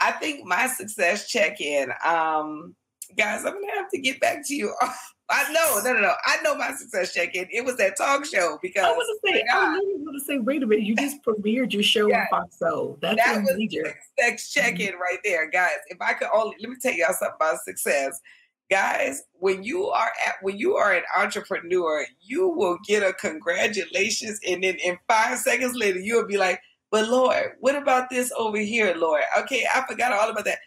I 0.00 0.12
think 0.12 0.44
my 0.44 0.66
success 0.66 1.26
check-in, 1.28 1.90
um, 2.04 2.74
guys, 3.16 3.46
I'm 3.46 3.54
gonna 3.54 3.74
have 3.76 3.90
to 3.92 3.98
get 3.98 4.20
back 4.20 4.46
to 4.46 4.54
you. 4.54 4.74
I 5.28 5.52
know, 5.52 5.80
no, 5.82 5.92
no, 5.92 6.00
no. 6.00 6.12
I 6.24 6.40
know 6.42 6.54
my 6.54 6.72
success 6.72 7.12
check-in. 7.12 7.48
It 7.50 7.64
was 7.64 7.76
that 7.78 7.96
talk 7.96 8.24
show 8.24 8.58
because 8.62 8.84
I 8.84 8.90
want 8.92 9.20
to 9.24 9.32
say, 9.32 9.44
I 9.52 9.68
really 9.74 10.00
want 10.02 10.16
to 10.20 10.24
say, 10.24 10.38
wait 10.38 10.62
a 10.62 10.66
minute, 10.66 10.84
you 10.84 10.94
just 10.94 11.16
premiered 11.24 11.72
your 11.72 11.82
show 11.82 12.06
Yeah. 12.08 12.26
on 12.32 12.42
Fox 12.42 12.58
Soul. 12.58 12.98
That's 13.02 13.16
that 13.16 13.42
was 13.42 13.54
major. 13.56 13.92
success 14.18 14.52
check-in 14.52 14.94
right 14.94 15.18
there, 15.24 15.50
guys. 15.50 15.78
If 15.88 16.00
I 16.00 16.12
could 16.12 16.28
only 16.32 16.54
let 16.60 16.70
me 16.70 16.76
tell 16.80 16.92
y'all 16.92 17.08
something 17.12 17.34
about 17.40 17.58
success. 17.64 18.20
Guys, 18.68 19.22
when 19.34 19.62
you 19.62 19.86
are 19.86 20.10
at 20.26 20.34
when 20.42 20.58
you 20.58 20.74
are 20.74 20.92
an 20.92 21.04
entrepreneur, 21.16 22.04
you 22.20 22.48
will 22.48 22.78
get 22.86 23.02
a 23.04 23.12
congratulations, 23.12 24.40
and 24.46 24.62
then 24.64 24.74
in 24.76 24.98
five 25.08 25.38
seconds 25.38 25.74
later, 25.76 26.00
you'll 26.00 26.26
be 26.26 26.36
like, 26.36 26.60
But 26.90 27.08
Lord, 27.08 27.52
what 27.60 27.76
about 27.76 28.10
this 28.10 28.32
over 28.36 28.58
here, 28.58 28.94
Lord? 28.96 29.22
Okay, 29.38 29.64
I 29.72 29.84
forgot 29.86 30.12
all 30.12 30.30
about 30.30 30.44
that. 30.46 30.58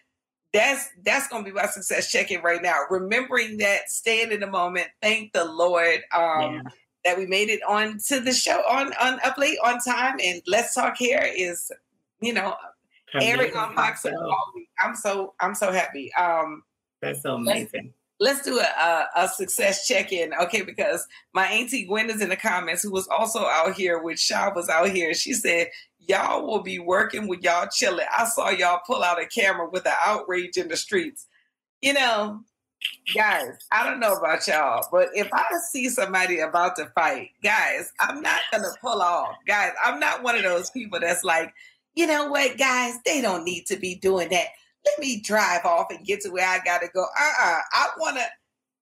That's 0.53 0.89
that's 1.03 1.27
gonna 1.27 1.43
be 1.43 1.51
my 1.51 1.67
success 1.67 2.11
check-in 2.11 2.41
right 2.41 2.61
now. 2.61 2.79
Remembering 2.89 3.57
that, 3.57 3.89
staying 3.89 4.31
in 4.31 4.39
the 4.39 4.47
moment, 4.47 4.87
thank 5.01 5.31
the 5.33 5.45
Lord. 5.45 6.01
Um 6.13 6.41
Yeah. 6.41 6.61
that 7.05 7.17
we 7.17 7.25
made 7.27 7.49
it 7.49 7.61
on 7.67 7.97
to 8.07 8.19
the 8.19 8.33
show 8.33 8.61
on 8.69 8.91
on 9.01 9.19
up 9.23 9.37
late 9.37 9.57
on 9.63 9.79
time 9.79 10.17
and 10.23 10.41
Let's 10.47 10.73
Talk 10.73 10.97
Hair 10.99 11.31
is 11.35 11.71
you 12.21 12.33
know 12.33 12.55
Eric 13.13 13.55
on 13.55 13.73
Fox 13.75 14.01
Soul 14.03 14.35
week. 14.55 14.69
I'm 14.79 14.95
so 14.95 15.33
I'm 15.39 15.55
so 15.55 15.71
happy. 15.71 16.13
Um, 16.15 16.63
That's 17.01 17.21
so 17.23 17.35
amazing. 17.35 17.93
let's 18.19 18.41
do 18.41 18.59
a, 18.59 18.63
a, 18.63 19.07
a 19.15 19.27
success 19.29 19.87
check 19.87 20.11
in, 20.11 20.33
okay? 20.35 20.61
Because 20.61 21.07
my 21.33 21.45
auntie 21.47 21.85
Gwen 21.85 22.09
is 22.09 22.21
in 22.21 22.29
the 22.29 22.35
comments, 22.35 22.83
who 22.83 22.91
was 22.91 23.07
also 23.07 23.45
out 23.45 23.73
here 23.73 23.99
with 24.03 24.19
Shaw 24.19 24.53
was 24.53 24.69
out 24.69 24.89
here. 24.89 25.13
She 25.13 25.33
said, 25.33 25.67
"Y'all 26.09 26.45
will 26.45 26.61
be 26.61 26.79
working 26.79 27.27
with 27.27 27.41
y'all 27.41 27.67
chilling." 27.71 28.07
I 28.17 28.25
saw 28.25 28.49
y'all 28.49 28.81
pull 28.85 29.03
out 29.03 29.21
a 29.21 29.25
camera 29.25 29.69
with 29.69 29.85
the 29.85 29.93
outrage 30.03 30.57
in 30.57 30.67
the 30.67 30.75
streets. 30.75 31.27
You 31.81 31.93
know, 31.93 32.41
guys, 33.15 33.57
I 33.71 33.85
don't 33.85 33.99
know 33.99 34.13
about 34.13 34.45
y'all, 34.47 34.85
but 34.91 35.09
if 35.13 35.29
I 35.31 35.45
see 35.71 35.87
somebody 35.87 36.39
about 36.39 36.75
to 36.77 36.91
fight, 36.95 37.29
guys, 37.43 37.93
I'm 37.99 38.21
not 38.21 38.41
gonna 38.51 38.73
pull 38.81 39.01
off. 39.01 39.35
Guys, 39.47 39.71
I'm 39.83 39.99
not 39.99 40.23
one 40.23 40.35
of 40.35 40.43
those 40.43 40.69
people 40.71 40.99
that's 40.99 41.23
like, 41.23 41.53
you 41.95 42.07
know 42.07 42.27
what, 42.27 42.57
guys, 42.57 42.95
they 43.05 43.21
don't 43.21 43.45
need 43.45 43.65
to 43.67 43.77
be 43.77 43.95
doing 43.95 44.29
that. 44.29 44.47
Let 44.85 44.99
me 44.99 45.21
drive 45.21 45.65
off 45.65 45.87
and 45.91 46.05
get 46.05 46.21
to 46.21 46.29
where 46.29 46.47
I 46.47 46.59
gotta 46.65 46.89
go. 46.93 47.03
Uh-uh. 47.03 47.59
I 47.71 47.89
wanna 47.97 48.25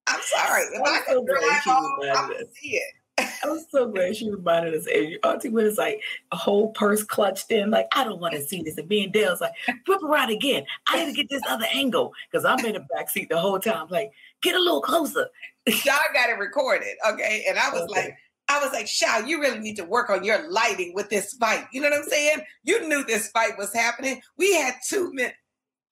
I'm 0.08 0.22
sorry. 0.24 0.64
If 0.74 0.82
I 0.82 1.02
can 1.02 1.26
drive 1.26 1.68
off, 1.68 2.18
I'm 2.18 2.32
gonna 2.32 2.46
see 2.56 2.78
it. 2.78 2.94
I'm 3.18 3.60
so 3.72 3.88
glad 3.88 4.16
she 4.16 4.30
reminded 4.30 4.76
us. 4.76 4.86
And 4.94 5.18
Auntie 5.24 5.50
Gwen 5.50 5.66
is 5.66 5.78
like 5.78 6.02
a 6.32 6.36
whole 6.36 6.70
purse 6.72 7.04
clutched 7.04 7.52
in, 7.52 7.72
like, 7.72 7.88
I 7.96 8.04
don't 8.04 8.20
want 8.20 8.36
to 8.36 8.42
see 8.42 8.62
this. 8.62 8.78
And 8.78 8.88
me 8.88 9.04
and 9.04 9.14
Dale's 9.14 9.42
like, 9.42 9.54
whip 9.88 10.04
around 10.04 10.30
again. 10.30 10.64
I 10.88 11.04
need 11.04 11.12
to 11.12 11.18
get 11.18 11.30
this 11.30 11.42
other 11.50 11.66
angle. 11.74 12.14
Because 12.32 12.46
I'm 12.46 12.64
in 12.66 12.74
the 12.74 12.86
back 12.94 13.10
seat 13.10 13.30
the 13.30 13.40
whole 13.40 13.60
time, 13.60 13.88
like, 13.90 14.12
get 14.42 14.56
a 14.56 14.60
little 14.60 14.82
closer. 14.82 15.28
Y'all 15.66 15.96
got 16.14 16.30
it 16.30 16.38
recorded, 16.40 16.96
okay? 17.10 17.46
And 17.48 17.58
I 17.58 17.70
was 17.72 17.84
Okay. 17.84 18.02
like, 18.02 18.18
I 18.50 18.64
was 18.64 18.72
like, 18.72 18.88
Shaw, 18.88 19.20
you 19.20 19.42
really 19.42 19.60
need 19.60 19.76
to 19.76 19.84
work 19.84 20.10
on 20.10 20.24
your 20.24 20.50
lighting 20.50 20.94
with 20.94 21.10
this 21.10 21.34
fight. 21.34 21.66
You 21.74 21.82
know 21.82 21.90
what 21.90 22.00
I'm 22.00 22.10
saying? 22.10 22.40
You 22.64 22.88
knew 22.88 23.04
this 23.04 23.30
fight 23.32 23.58
was 23.58 23.74
happening. 23.74 24.22
We 24.38 24.54
had 24.54 24.76
two 24.88 25.12
minutes, 25.14 25.36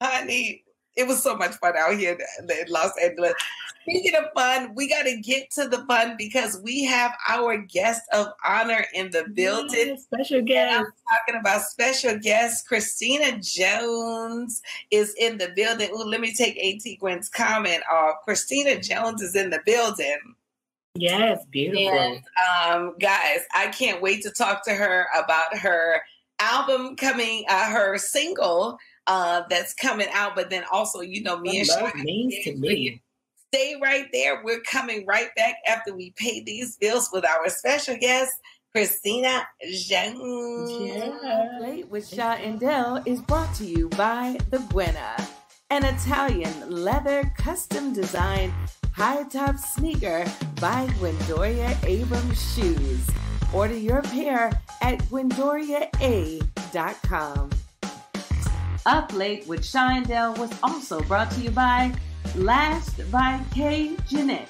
honey. 0.01 0.63
It 0.95 1.05
was 1.05 1.21
so 1.21 1.35
much 1.35 1.55
fun 1.55 1.73
out 1.77 1.97
here 1.97 2.17
in 2.39 2.47
Los 2.69 2.93
Angeles. 3.03 3.33
Speaking 3.87 4.15
of 4.15 4.31
fun, 4.33 4.73
we 4.73 4.89
got 4.89 5.03
to 5.03 5.21
get 5.21 5.51
to 5.51 5.67
the 5.67 5.85
fun 5.85 6.15
because 6.17 6.59
we 6.63 6.83
have 6.85 7.11
our 7.29 7.57
guest 7.57 8.01
of 8.13 8.27
honor 8.43 8.83
in 8.95 9.11
the 9.11 9.25
building. 9.31 9.89
Yes, 9.89 10.03
special 10.05 10.41
guest. 10.41 10.79
I'm 10.79 10.85
talking 10.85 11.39
about 11.39 11.61
special 11.61 12.17
guest 12.17 12.67
Christina 12.67 13.37
Jones 13.39 14.63
is 14.89 15.13
in 15.19 15.37
the 15.37 15.49
building. 15.55 15.91
Ooh, 15.91 16.03
let 16.03 16.19
me 16.19 16.33
take 16.33 16.57
AT 16.57 16.99
Gwen's 16.99 17.29
comment 17.29 17.83
off. 17.91 18.15
Christina 18.23 18.81
Jones 18.81 19.21
is 19.21 19.35
in 19.35 19.51
the 19.51 19.61
building. 19.67 20.17
Yes, 20.95 21.45
beautiful. 21.51 21.99
And 21.99 22.23
um, 22.65 22.95
guys, 22.99 23.41
I 23.53 23.67
can't 23.67 24.01
wait 24.01 24.23
to 24.23 24.31
talk 24.31 24.65
to 24.65 24.73
her 24.73 25.05
about 25.15 25.55
her 25.57 26.01
album 26.39 26.95
coming, 26.95 27.45
uh, 27.49 27.69
her 27.69 27.99
single 27.99 28.79
uh, 29.05 29.43
that's 29.47 29.75
coming 29.75 30.07
out. 30.11 30.35
But 30.35 30.49
then 30.49 30.63
also, 30.71 31.01
you 31.01 31.21
know, 31.21 31.37
me 31.37 31.59
and 31.59 31.67
Sean, 31.67 31.91
means 32.03 32.43
to 32.45 32.55
me. 32.55 32.99
Stay 33.53 33.75
right 33.81 34.07
there. 34.11 34.41
We're 34.43 34.59
coming 34.61 35.05
right 35.05 35.29
back 35.35 35.55
after 35.67 35.95
we 35.95 36.13
pay 36.17 36.41
these 36.43 36.77
bills 36.77 37.09
with 37.11 37.23
our 37.25 37.49
special 37.49 37.97
guest, 37.99 38.31
Christina 38.71 39.45
Jones. 39.63 40.71
Yeah. 40.79 41.59
Late 41.61 41.89
with 41.89 42.07
Shaw 42.07 42.33
and 42.33 42.59
Dell 42.59 43.01
is 43.05 43.21
brought 43.21 43.53
to 43.55 43.65
you 43.65 43.89
by 43.89 44.37
The 44.49 44.59
Buena, 44.59 45.15
an 45.69 45.85
Italian 45.85 46.69
leather 46.69 47.31
custom 47.37 47.93
designed 47.93 48.51
high 48.93 49.23
top 49.23 49.57
sneaker 49.57 50.25
by 50.59 50.87
Gwendoria 50.99 51.81
Abrams 51.85 52.53
Shoes. 52.53 53.07
Order 53.53 53.77
your 53.77 54.01
pair 54.01 54.51
at 54.81 54.99
gwendoriaa.com. 55.03 57.49
Up 58.85 59.13
Late 59.13 59.47
with 59.47 59.65
Shaw 59.65 59.89
and 59.89 60.07
Dell 60.07 60.35
was 60.35 60.51
also 60.61 61.01
brought 61.01 61.31
to 61.31 61.41
you 61.41 61.49
by 61.49 61.91
Lashed 62.33 63.09
by 63.11 63.39
K. 63.53 63.95
Jeanette. 64.07 64.49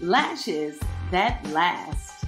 Lashes 0.00 0.80
that 1.10 1.44
last. 1.50 2.24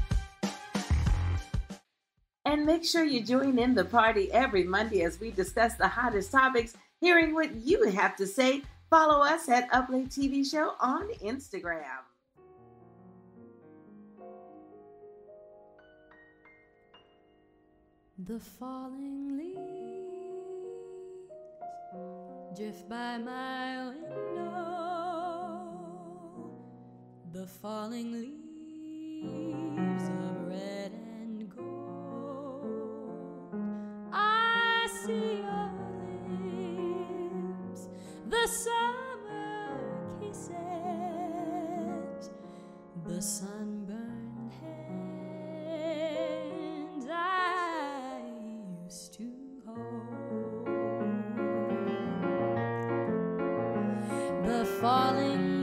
And 2.44 2.66
make 2.66 2.84
sure 2.84 3.04
you 3.04 3.22
join 3.22 3.58
in 3.58 3.74
the 3.74 3.84
party 3.84 4.30
every 4.32 4.64
Monday 4.64 5.02
as 5.02 5.18
we 5.18 5.30
discuss 5.30 5.74
the 5.76 5.88
hottest 5.88 6.30
topics, 6.32 6.76
hearing 7.00 7.32
what 7.34 7.54
you 7.54 7.88
have 7.90 8.16
to 8.16 8.26
say. 8.26 8.62
Follow 8.90 9.24
us 9.24 9.48
at 9.48 9.70
Uplate 9.72 10.10
TV 10.14 10.48
Show 10.48 10.74
on 10.80 11.08
Instagram. 11.24 12.04
The 18.18 18.38
falling 18.38 19.38
leaves 19.38 20.04
drift 22.56 22.88
by 22.88 23.18
my 23.18 23.88
window. 23.88 24.53
The 27.34 27.46
falling 27.48 28.12
leaves 28.12 30.04
of 30.04 30.46
red 30.46 30.92
and 30.92 31.50
gold. 31.50 33.50
I 34.12 34.86
see 35.04 35.42
your 35.42 35.72
lips, 37.72 37.88
the 38.28 38.46
summer 38.46 39.80
kisses, 40.20 40.52
the 43.04 43.20
sunburned 43.20 44.52
hands 45.72 47.06
I 47.10 48.20
used 48.84 49.12
to 49.14 49.28
hold. 49.66 50.68
The 54.46 54.64
falling 54.80 55.53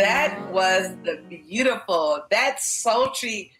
That 0.00 0.50
was 0.50 0.96
the 1.04 1.20
beautiful, 1.28 2.24
that 2.30 2.62
sultry 2.62 3.52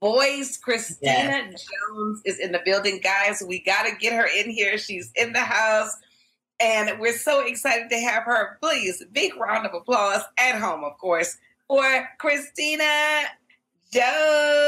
voice. 0.00 0.56
Christina 0.56 1.42
Jones 1.42 2.22
is 2.24 2.38
in 2.38 2.52
the 2.52 2.60
building, 2.64 3.00
guys. 3.02 3.42
We 3.44 3.58
got 3.58 3.82
to 3.82 3.96
get 3.96 4.12
her 4.12 4.28
in 4.38 4.48
here. 4.48 4.78
She's 4.78 5.10
in 5.16 5.32
the 5.32 5.40
house. 5.40 5.92
And 6.60 7.00
we're 7.00 7.18
so 7.18 7.44
excited 7.44 7.90
to 7.90 7.98
have 7.98 8.22
her. 8.22 8.58
Please, 8.62 9.02
big 9.10 9.34
round 9.34 9.66
of 9.66 9.74
applause 9.74 10.22
at 10.38 10.60
home, 10.60 10.84
of 10.84 10.96
course, 10.98 11.36
for 11.66 12.08
Christina 12.18 13.22
Jones. 13.92 14.04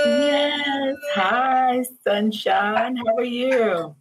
Yes. 0.05 0.97
Hi, 1.15 1.85
sunshine. 2.03 2.97
How 2.97 3.17
are 3.19 3.23
you? 3.23 3.95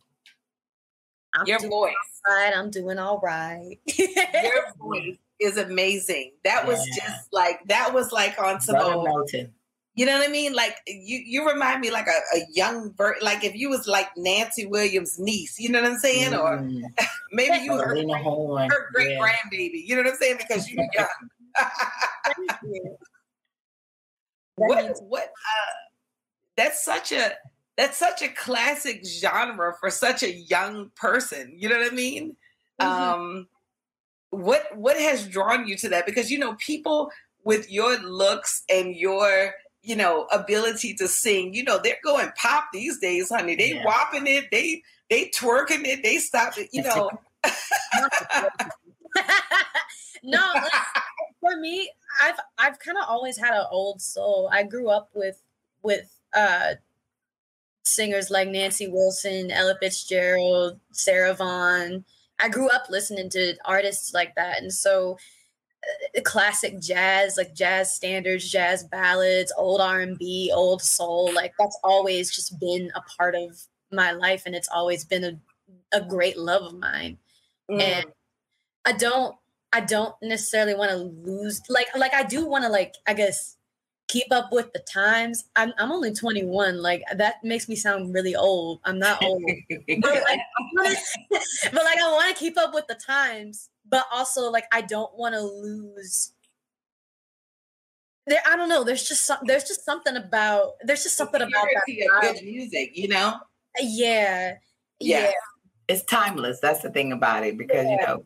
I'm 1.36 1.45
Your 1.45 1.59
doing 1.59 1.69
voice, 1.69 1.93
all 2.27 2.36
right. 2.36 2.57
I'm 2.57 2.71
doing 2.71 2.98
all 2.98 3.19
right. 3.19 3.77
your 4.00 4.74
voice 4.79 5.17
is 5.39 5.58
amazing. 5.58 6.34
That 6.43 6.65
was 6.67 6.86
Yeah. 6.88 7.05
just 7.08 7.34
like 7.34 7.60
that 7.67 7.93
was 7.93 8.12
like 8.12 8.39
on 8.39 8.60
some 8.62 8.75
Brother 8.75 8.93
old 8.93 9.05
Melton. 9.05 9.53
You 9.96 10.05
know 10.05 10.17
what 10.17 10.27
I 10.29 10.31
mean? 10.31 10.53
Like 10.53 10.77
you, 10.88 11.17
you 11.25 11.46
remind 11.48 11.81
me 11.81 11.91
like 11.91 12.08
a, 12.08 12.38
a 12.38 12.41
young 12.53 12.91
bird. 12.91 13.17
Like 13.22 13.43
if 13.43 13.53
you 13.55 13.69
was 13.69 13.86
like 13.88 14.08
Nancy 14.15 14.65
Williams' 14.65 15.19
niece, 15.19 15.60
you 15.60 15.69
know 15.69 15.81
what 15.81 15.91
I'm 15.91 15.98
saying? 15.98 16.34
Or 16.34 16.60
Mm. 16.60 16.81
maybe 17.31 17.58
you 17.63 17.74
her, 17.74 17.96
her 17.96 18.89
great 18.93 19.10
Yeah. 19.12 19.19
grandbaby. 19.19 19.84
You 19.86 19.96
know 19.96 20.03
what 20.03 20.12
I'm 20.13 20.17
saying? 20.17 20.38
Because 20.38 20.69
you're 20.69 20.86
young. 20.93 21.08
What? 24.55 24.98
What? 25.03 25.24
Uh, 25.24 25.74
that's 26.58 26.84
such 26.84 27.12
a 27.13 27.31
that's 27.77 27.98
such 27.98 28.22
a 28.22 28.27
classic 28.29 29.05
genre 29.05 29.74
for 29.79 29.89
such 29.89 30.22
a 30.24 30.31
young 30.34 30.91
person. 30.96 31.55
You 31.58 31.69
know 31.69 31.77
what 31.77 31.91
I 31.91 31.96
mean? 31.96 32.36
Mhm. 32.81 32.86
Um, 32.86 33.48
what 34.31 34.65
what 34.75 34.98
has 34.98 35.27
drawn 35.27 35.67
you 35.67 35.75
to 35.77 35.89
that? 35.89 36.05
Because 36.05 36.29
you 36.31 36.38
know 36.39 36.55
people 36.55 37.12
with 37.43 37.69
your 37.71 37.98
looks 38.00 38.63
and 38.69 38.95
your 38.95 39.53
you 39.81 39.95
know 39.95 40.27
ability 40.31 40.93
to 40.95 41.07
sing, 41.07 41.53
you 41.53 41.63
know 41.63 41.79
they're 41.81 41.98
going 42.03 42.31
pop 42.36 42.65
these 42.74 43.00
days, 43.00 43.29
honey. 43.29 43.55
They 43.55 43.74
Yeah. 43.74 43.86
whopping 43.86 44.27
it, 44.27 44.50
they 44.51 44.83
they 45.09 45.29
twerking 45.29 45.86
it, 45.86 46.03
they 46.03 46.17
stop 46.17 46.57
it. 46.57 46.69
You 46.71 46.83
know, 46.83 47.09
no, 50.24 50.53
for 51.39 51.57
me, 51.57 51.91
I've 52.21 52.39
I've 52.57 52.79
kind 52.79 52.98
of 52.98 53.05
always 53.07 53.38
had 53.38 53.53
an 53.53 53.65
old 53.71 54.01
soul. 54.01 54.50
I 54.51 54.63
grew 54.63 54.89
up 54.89 55.09
with 55.13 55.41
with 55.81 56.13
uh 56.33 56.75
singers 57.83 58.29
like 58.29 58.48
Nancy 58.50 58.88
Wilson, 58.88 59.50
Ella 59.51 59.75
Fitzgerald, 59.79 60.79
Sarah 60.91 61.33
Vaughan. 61.33 62.05
I 62.39 62.50
grew 62.50 62.69
up 62.69 62.89
listening 62.89 63.29
to 63.31 63.55
artists 63.65 64.13
like 64.13 64.36
that, 64.36 64.62
and 64.62 64.72
so 64.74 65.17
uh, 66.17 66.22
classic 66.24 66.79
jazz, 66.79 67.38
like 67.38 67.53
jazz 67.55 67.93
standards, 67.93 68.50
jazz 68.50 68.84
ballads, 68.84 69.53
old 69.58 69.81
R 69.81 70.01
and 70.01 70.17
B, 70.17 70.51
old 70.53 70.81
soul. 70.81 71.34
Like 71.34 71.53
that's 71.60 71.77
always 71.84 72.34
just 72.34 72.60
been 72.60 72.91
a 72.96 73.01
part 73.17 73.36
of 73.36 73.62
my 73.91 74.12
life, 74.12 74.43
and 74.46 74.55
it's 74.55 74.69
always 74.69 75.05
been 75.05 75.24
a 75.24 75.39
a 75.91 76.01
great 76.01 76.38
love 76.38 76.63
of 76.63 76.79
mine 76.79 77.17
Mm. 77.69 77.81
and 77.81 78.05
I 78.86 78.93
don't 78.93 79.36
I 79.72 79.81
don't 79.81 80.15
necessarily 80.22 80.74
want 80.75 80.91
to 80.91 80.98
lose 80.98 81.62
like 81.69 81.88
like 81.96 82.13
I 82.13 82.24
do 82.24 82.46
want 82.48 82.63
to 82.63 82.69
like 82.69 82.96
I 83.08 83.13
guess 83.13 83.58
keep 84.10 84.25
up 84.32 84.51
with 84.51 84.74
the 84.74 84.80
times. 84.80 85.46
I'm 85.56 85.72
I'm 85.78 85.92
only 85.92 86.13
21. 86.13 86.82
Like 86.82 87.04
that 87.16 87.36
makes 87.44 87.70
me 87.70 87.78
sound 87.78 88.13
really 88.13 88.36
old. 88.36 88.82
I'm 88.84 89.00
not 89.00 89.24
old. 89.24 89.42
but, 89.70 89.78
like, 90.01 90.39
but 91.72 91.84
like 91.86 92.00
I 92.00 92.12
want 92.12 92.36
to 92.36 92.39
keep 92.39 92.58
up 92.58 92.74
with 92.74 92.88
the 92.88 92.96
times, 92.96 93.70
but 93.88 94.06
also 94.12 94.51
like 94.51 94.66
I 94.74 94.82
don't 94.82 95.16
want 95.18 95.36
to 95.36 95.42
lose 95.42 96.34
there 98.28 98.42
I 98.48 98.56
don't 98.56 98.70
know, 98.70 98.84
there's 98.84 99.08
just 99.08 99.25
some 99.25 99.39
there's 99.44 99.63
just 99.63 99.86
something 99.86 100.16
about 100.16 100.74
there's 100.84 101.04
just 101.04 101.18
something 101.18 101.42
about 101.42 101.51
that. 101.51 101.84
Purity 101.86 102.06
of 102.06 102.12
vibe. 102.12 102.34
good 102.34 102.46
music, 102.46 102.92
you 102.96 103.08
know. 103.08 103.36
Uh, 103.80 103.84
yeah. 103.84 104.56
Yeah. 105.00 105.22
Yeah. 105.22 105.32
it's 105.88 106.04
timeless. 106.04 106.60
That's 106.60 106.82
the 106.82 106.89
thing 106.89 107.12
about 107.12 107.46
it 107.46 107.58
because 107.58 107.86
you 107.88 107.98
know, 107.98 108.25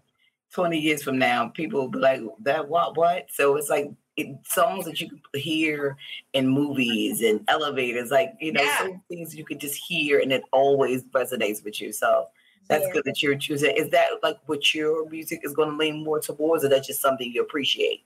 twenty 0.52 0.80
years 0.80 1.04
from 1.04 1.18
now, 1.18 1.48
people 1.50 1.82
will 1.82 1.90
be 1.90 2.00
like, 2.00 2.22
"That 2.42 2.68
what 2.68 2.98
what?" 2.98 3.28
So 3.30 3.56
it's 3.56 3.70
like 3.70 3.92
it, 4.16 4.38
songs 4.46 4.86
that 4.86 5.02
you 5.02 5.10
can 5.10 5.22
hear 5.34 5.98
in 6.34 6.48
movies 6.48 7.22
and 7.22 7.44
elevators, 7.48 8.12
like 8.12 8.36
you 8.40 8.52
know, 8.52 8.62
Yeah. 8.62 8.90
things 9.10 9.36
you 9.36 9.44
could 9.46 9.60
just 9.60 9.76
hear 9.76 10.20
and 10.20 10.32
it 10.32 10.44
always 10.52 11.04
resonates 11.06 11.64
with 11.64 11.82
you. 11.82 11.92
So 11.92 12.30
that's 12.68 12.86
Yeah. 12.86 12.94
good 12.94 13.06
that 13.06 13.24
you're 13.24 13.38
choosing. 13.38 13.76
Is 13.76 13.90
that 13.90 14.22
like 14.22 14.38
what 14.46 14.74
your 14.74 15.10
music 15.10 15.42
is 15.44 15.54
going 15.54 15.72
to 15.72 15.76
lean 15.76 16.04
more 16.04 16.20
towards, 16.20 16.64
or 16.64 16.70
that's 16.70 16.88
just 16.88 17.02
something 17.02 17.32
you 17.32 17.42
appreciate? 17.42 18.06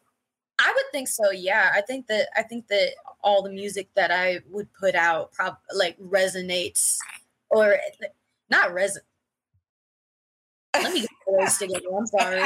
I 0.60 0.74
would 0.76 0.92
think 0.92 1.08
so. 1.08 1.30
Yeah, 1.32 1.72
I 1.74 1.82
think 1.82 2.08
that 2.08 2.30
I 2.36 2.42
think 2.42 2.68
that 2.70 2.94
all 3.22 3.42
the 3.44 3.50
music 3.50 3.90
that 3.96 4.10
I 4.12 4.40
would 4.50 4.72
put 4.74 4.96
out 4.96 5.32
prob 5.34 5.58
like 5.74 6.00
resonates 6.00 6.98
or 7.50 7.78
not 8.50 8.70
reson. 8.72 9.00
Let 10.74 10.94
me 10.94 11.02
get 11.02 11.10
the 11.26 11.34
words 11.34 11.58
together. 11.58 11.88
I'm 11.96 12.08
sorry. 12.08 12.44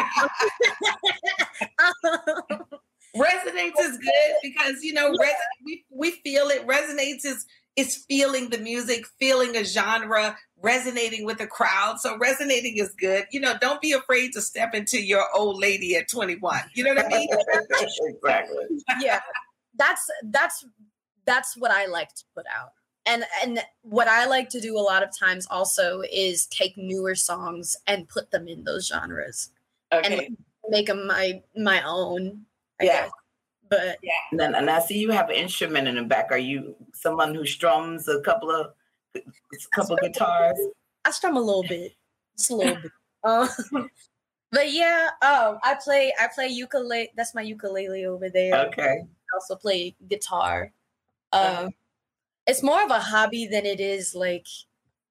Resonates 3.16 3.80
is 3.80 3.98
good 3.98 4.36
because 4.42 4.84
you 4.84 4.94
know 4.94 5.10
res- 5.20 5.34
we 5.66 5.84
we 5.90 6.12
feel 6.12 6.48
it. 6.48 6.66
Resonates 6.66 7.26
is 7.26 7.46
is 7.76 8.04
feeling 8.08 8.50
the 8.50 8.58
music, 8.58 9.06
feeling 9.20 9.56
a 9.56 9.64
genre. 9.64 10.38
resonating 10.62 11.26
with 11.26 11.38
the 11.40 11.48
crowd. 11.48 12.00
So 12.00 12.18
resonating 12.18 12.78
is 12.78 12.94
good. 13.00 13.26
You 13.32 13.40
know, 13.40 13.56
don't 13.60 13.82
be 13.82 13.94
afraid 13.94 14.32
to 14.34 14.42
step 14.42 14.74
into 14.76 15.02
your 15.02 15.24
old 15.36 15.60
lady 15.60 15.96
at 15.96 16.08
21. 16.08 16.60
You 16.76 16.84
know 16.84 16.94
what 16.94 17.06
I 17.06 17.10
mean? 17.10 17.30
exactly. 18.04 18.66
yeah 19.02 19.20
that's 19.78 20.06
that's 20.26 20.66
that's 21.26 21.56
what 21.58 21.72
i 21.72 21.86
like 21.86 22.14
to 22.14 22.24
put 22.36 22.46
out 22.54 22.74
and 23.06 23.24
and 23.42 23.64
what 23.84 24.08
i 24.08 24.26
like 24.26 24.50
to 24.50 24.60
do 24.60 24.78
a 24.78 24.80
lot 24.82 25.02
of 25.02 25.10
times 25.18 25.48
also 25.50 26.02
is 26.12 26.46
take 26.48 26.76
newer 26.78 27.16
songs 27.16 27.78
and 27.88 28.08
put 28.10 28.30
them 28.32 28.48
in 28.48 28.64
those 28.64 28.88
genres 28.88 29.50
Okay. 29.94 30.26
and 30.28 30.38
make 30.70 30.88
them 30.88 31.08
my 31.08 31.42
my 31.56 31.82
own 31.84 32.46
I 32.82 32.86
Yeah. 32.86 33.02
guess. 33.04 33.12
but 33.70 33.98
And 34.32 34.40
then, 34.40 34.56
and 34.56 34.70
I 34.70 34.80
see 34.80 34.98
you 35.00 35.12
have 35.12 35.30
an 35.30 35.36
instrument 35.36 35.88
in 35.88 35.96
the 35.96 36.04
back. 36.04 36.32
Are 36.32 36.38
you 36.38 36.76
someone 36.94 37.34
who 37.36 37.46
strums 37.46 38.08
a 38.08 38.22
couple 38.22 38.50
of 38.52 38.74
a 39.16 39.22
couple 39.76 39.96
of 39.96 40.02
guitars? 40.02 40.58
i 41.04 41.12
strum 41.12 41.36
a 41.36 41.40
little 41.42 41.64
bit 41.64 41.94
just 42.38 42.52
a 42.52 42.56
little 42.56 42.76
bit 42.76 42.92
um, 43.24 43.50
but 44.52 44.72
yeah 44.72 45.10
um 45.24 45.58
i 45.64 45.76
play 45.84 46.14
i 46.22 46.28
play 46.34 46.48
ukulele 46.48 47.10
that's 47.16 47.34
my 47.34 47.42
ukulele 47.42 48.06
over 48.06 48.30
there 48.30 48.68
Okay. 48.68 49.02
I 49.02 49.36
also 49.36 49.56
play 49.56 49.96
guitar. 50.10 50.72
Um, 51.32 51.70
it's 52.46 52.62
more 52.62 52.84
of 52.84 52.92
a 52.92 53.00
hobby 53.00 53.48
than 53.48 53.66
it 53.66 53.80
is 53.80 54.14
like 54.14 54.46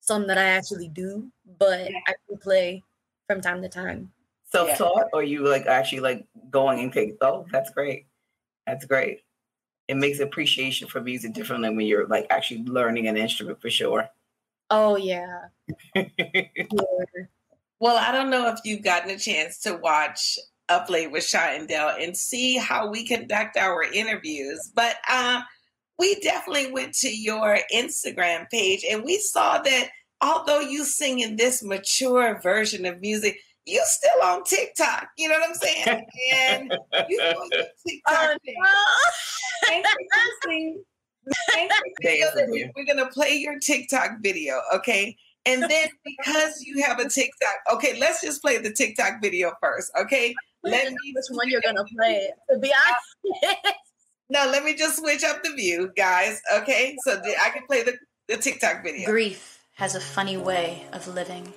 something 0.00 0.28
that 0.28 0.36
I 0.36 0.44
actually 0.44 0.88
do, 0.88 1.30
but 1.58 1.88
I 2.06 2.14
do 2.28 2.36
play 2.36 2.82
from 3.26 3.40
time 3.40 3.62
to 3.62 3.68
time. 3.70 4.12
Self-taught, 4.52 5.06
or 5.12 5.22
you 5.22 5.46
like 5.46 5.66
actually 5.66 6.00
like 6.00 6.26
going 6.50 6.80
and 6.80 6.92
take? 6.92 7.16
Oh, 7.20 7.46
that's 7.52 7.70
great. 7.70 8.06
That's 8.66 8.84
great. 8.84 9.20
It 9.88 9.96
makes 9.96 10.20
appreciation 10.20 10.88
for 10.88 11.00
music 11.00 11.34
different 11.34 11.62
than 11.62 11.76
when 11.76 11.86
you're 11.86 12.06
like 12.06 12.26
actually 12.30 12.64
learning 12.64 13.08
an 13.08 13.16
instrument 13.16 13.60
for 13.60 13.70
sure. 13.70 14.08
Oh 14.70 14.96
yeah. 14.96 15.46
Yeah. 15.94 16.04
Well, 17.80 17.96
I 17.96 18.12
don't 18.12 18.28
know 18.28 18.46
if 18.48 18.60
you've 18.62 18.82
gotten 18.82 19.10
a 19.10 19.18
chance 19.18 19.58
to 19.60 19.74
watch 19.74 20.38
Up 20.68 20.90
Late 20.90 21.10
with 21.10 21.24
Shaw 21.24 21.48
and 21.48 21.66
Dell 21.66 21.96
and 21.98 22.14
see 22.14 22.58
how 22.58 22.90
we 22.90 23.06
conduct 23.06 23.56
our 23.56 23.82
interviews, 23.82 24.70
but 24.74 24.96
uh, 25.08 25.40
we 25.98 26.16
definitely 26.16 26.70
went 26.70 26.92
to 26.96 27.08
your 27.08 27.58
Instagram 27.74 28.50
page 28.50 28.84
and 28.88 29.02
we 29.02 29.18
saw 29.18 29.62
that 29.62 29.88
although 30.20 30.60
you 30.60 30.84
sing 30.84 31.20
in 31.20 31.36
this 31.36 31.62
mature 31.62 32.38
version 32.42 32.84
of 32.84 33.00
music, 33.00 33.38
you 33.70 33.80
still 33.84 34.22
on 34.22 34.44
TikTok. 34.44 35.08
You 35.16 35.28
know 35.28 35.38
what 35.38 35.48
I'm 35.50 35.54
saying? 35.54 36.06
And 36.34 36.72
you 37.08 37.18
know 37.18 37.24
your 37.52 37.62
uh, 37.62 37.66
TikTok 37.86 38.06
Oh 38.08 38.36
thing. 38.44 38.54
no. 38.58 39.76
Introducing- 39.76 40.84
introducing- 41.58 42.72
We're 42.76 42.84
gonna 42.86 43.10
play 43.10 43.34
your 43.34 43.58
TikTok 43.58 44.10
video, 44.20 44.60
okay? 44.74 45.16
And 45.46 45.62
then 45.62 45.88
because 46.04 46.60
you 46.62 46.82
have 46.82 46.98
a 46.98 47.08
TikTok, 47.08 47.54
okay, 47.72 47.98
let's 47.98 48.20
just 48.20 48.42
play 48.42 48.58
the 48.58 48.72
TikTok 48.72 49.22
video 49.22 49.52
first, 49.62 49.90
okay? 49.98 50.34
Let 50.62 50.90
me 50.92 51.14
Which 51.14 51.24
one 51.30 51.48
you're 51.48 51.62
gonna 51.64 51.84
play? 51.96 52.30
To 52.50 52.58
be 52.58 52.72
honest. 52.72 53.74
no, 54.28 54.46
let 54.50 54.64
me 54.64 54.74
just 54.74 54.98
switch 54.98 55.24
up 55.24 55.42
the 55.42 55.54
view, 55.54 55.90
guys. 55.96 56.40
Okay, 56.52 56.96
so 57.04 57.16
the, 57.16 57.34
I 57.40 57.50
can 57.50 57.66
play 57.66 57.82
the, 57.82 57.96
the 58.28 58.36
TikTok 58.36 58.82
video. 58.84 59.08
Grief 59.08 59.64
has 59.76 59.94
a 59.94 60.00
funny 60.00 60.36
way 60.36 60.84
of 60.92 61.08
living. 61.08 61.52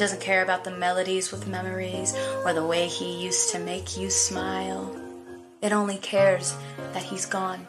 Doesn't 0.00 0.22
care 0.22 0.42
about 0.42 0.64
the 0.64 0.70
melodies 0.70 1.30
with 1.30 1.46
memories 1.46 2.16
or 2.46 2.54
the 2.54 2.64
way 2.64 2.86
he 2.86 3.22
used 3.22 3.50
to 3.50 3.58
make 3.58 3.98
you 3.98 4.08
smile. 4.08 4.96
It 5.60 5.72
only 5.72 5.98
cares 5.98 6.54
that 6.94 7.02
he's 7.02 7.26
gone. 7.26 7.68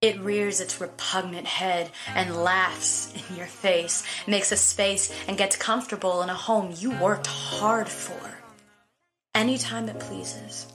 It 0.00 0.18
rears 0.18 0.62
its 0.62 0.80
repugnant 0.80 1.46
head 1.46 1.90
and 2.14 2.42
laughs 2.42 3.12
in 3.12 3.36
your 3.36 3.44
face, 3.44 4.02
makes 4.26 4.50
a 4.50 4.56
space, 4.56 5.14
and 5.28 5.36
gets 5.36 5.56
comfortable 5.56 6.22
in 6.22 6.30
a 6.30 6.34
home 6.34 6.72
you 6.74 6.98
worked 6.98 7.26
hard 7.26 7.86
for. 7.86 8.38
Anytime 9.34 9.90
it 9.90 10.00
pleases. 10.00 10.72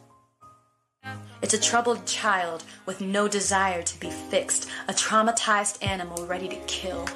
It's 1.41 1.55
a 1.55 1.59
troubled 1.59 2.05
child 2.05 2.63
with 2.85 3.01
no 3.01 3.27
desire 3.27 3.81
to 3.81 3.99
be 3.99 4.11
fixed, 4.11 4.69
a 4.87 4.93
traumatized 4.93 5.83
animal 5.83 6.27
ready 6.27 6.47
to 6.49 6.55
kill. 6.67 7.07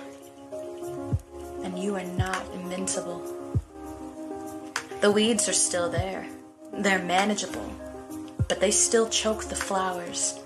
You 1.83 1.97
are 1.97 2.03
not 2.15 2.49
invincible. 2.53 3.21
The 5.01 5.11
weeds 5.11 5.49
are 5.49 5.59
still 5.67 5.89
there. 5.89 6.25
They're 6.71 7.03
manageable, 7.03 7.69
but 8.47 8.61
they 8.61 8.71
still 8.71 9.09
choke 9.09 9.43
the 9.43 9.55
flowers. 9.57 10.39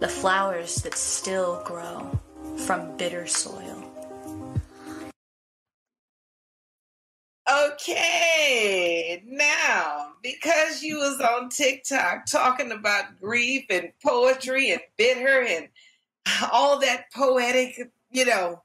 The 0.00 0.08
flowers 0.08 0.76
that 0.76 0.94
still 0.94 1.62
grow 1.66 2.18
from 2.64 2.96
bitter 2.96 3.26
soil. 3.26 3.84
Okay, 7.52 9.22
now 9.26 10.12
because 10.22 10.82
you 10.82 10.96
was 10.96 11.20
on 11.20 11.50
TikTok 11.50 12.24
talking 12.24 12.72
about 12.72 13.20
grief 13.20 13.66
and 13.68 13.92
poetry 14.02 14.70
and 14.70 14.80
bitter 14.96 15.42
and 15.42 15.68
all 16.50 16.78
that 16.80 17.12
poetic, 17.12 17.78
you 18.10 18.24
know, 18.24 18.62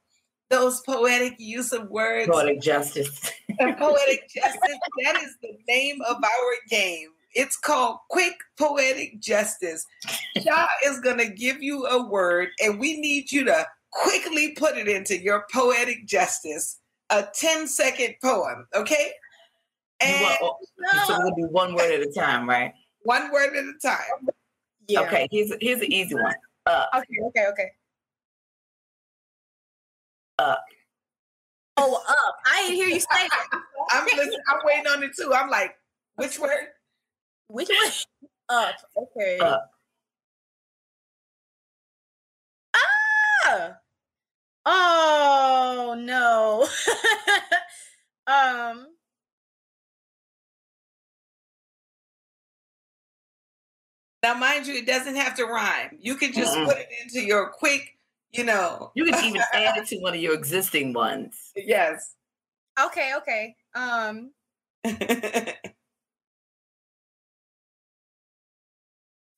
those 0.49 0.81
poetic 0.81 1.35
use 1.37 1.71
of 1.73 1.89
words. 1.89 2.29
Poetic 2.29 2.61
justice. 2.61 3.31
poetic 3.59 4.29
justice. 4.29 4.77
That 5.03 5.21
is 5.21 5.35
the 5.41 5.57
name 5.67 5.99
of 6.07 6.17
our 6.17 6.53
game. 6.69 7.09
It's 7.33 7.57
called 7.57 7.99
Quick 8.09 8.33
Poetic 8.57 9.19
Justice. 9.19 9.85
Shaw 10.41 10.67
is 10.85 10.99
going 11.01 11.17
to 11.19 11.29
give 11.29 11.61
you 11.61 11.85
a 11.85 12.07
word, 12.07 12.49
and 12.63 12.79
we 12.79 12.99
need 12.99 13.31
you 13.31 13.43
to 13.45 13.65
quickly 13.91 14.53
put 14.57 14.77
it 14.77 14.87
into 14.87 15.21
your 15.21 15.45
poetic 15.53 16.07
justice. 16.07 16.79
A 17.09 17.25
10 17.33 17.67
second 17.67 18.15
poem, 18.23 18.67
okay? 18.75 19.11
You 20.01 20.07
And 20.09 20.21
want, 20.23 20.37
oh, 20.41 20.57
so 21.07 21.17
we'll 21.19 21.35
do 21.35 21.47
one 21.53 21.73
word 21.73 21.91
at 21.93 22.01
a 22.01 22.11
time, 22.11 22.49
right? 22.49 22.73
one 23.03 23.31
word 23.31 23.55
at 23.55 23.63
a 23.63 23.73
time. 23.81 24.27
Yeah. 24.87 25.01
Okay, 25.01 25.27
here's 25.31 25.51
here's 25.61 25.79
an 25.81 25.91
easy 25.91 26.15
one. 26.15 26.33
Uh, 26.65 26.85
Okay. 26.95 27.05
Okay. 27.27 27.45
Okay. 27.47 27.71
Up. 30.39 30.63
Oh, 31.77 32.03
up. 32.07 32.35
I 32.45 32.63
didn't 32.63 32.75
hear 32.75 32.87
you 32.87 32.99
say 32.99 33.05
that. 33.11 33.47
I'm 33.91 34.05
listening, 34.05 34.39
I'm 34.49 34.59
waiting 34.63 34.87
on 34.87 35.03
it 35.03 35.11
too. 35.15 35.33
I'm 35.33 35.49
like, 35.49 35.75
which 36.15 36.39
word? 36.39 36.67
Which 37.47 37.69
one? 37.69 37.91
Up. 38.49 38.75
Okay. 38.95 39.37
Up. 39.39 39.71
Ah. 43.45 43.77
Oh 44.65 45.95
no. 45.99 46.67
um. 48.27 48.87
Now, 54.23 54.33
mind 54.33 54.65
you, 54.67 54.75
it 54.75 54.87
doesn't 54.87 55.15
have 55.15 55.35
to 55.35 55.45
rhyme. 55.45 55.97
You 55.99 56.15
can 56.15 56.33
just 56.33 56.55
Mm-mm. 56.55 56.65
put 56.65 56.77
it 56.77 56.89
into 57.01 57.25
your 57.25 57.49
quick, 57.49 57.96
you 58.31 58.43
know. 58.43 58.91
you 58.95 59.05
can 59.05 59.23
even 59.25 59.41
add 59.53 59.77
it 59.77 59.87
to 59.89 59.97
one 59.97 60.13
of 60.13 60.19
your 60.19 60.33
existing 60.33 60.93
ones. 60.93 61.51
Yes. 61.55 62.15
Okay. 62.79 63.13
Okay. 63.17 63.55
Um. 63.75 64.31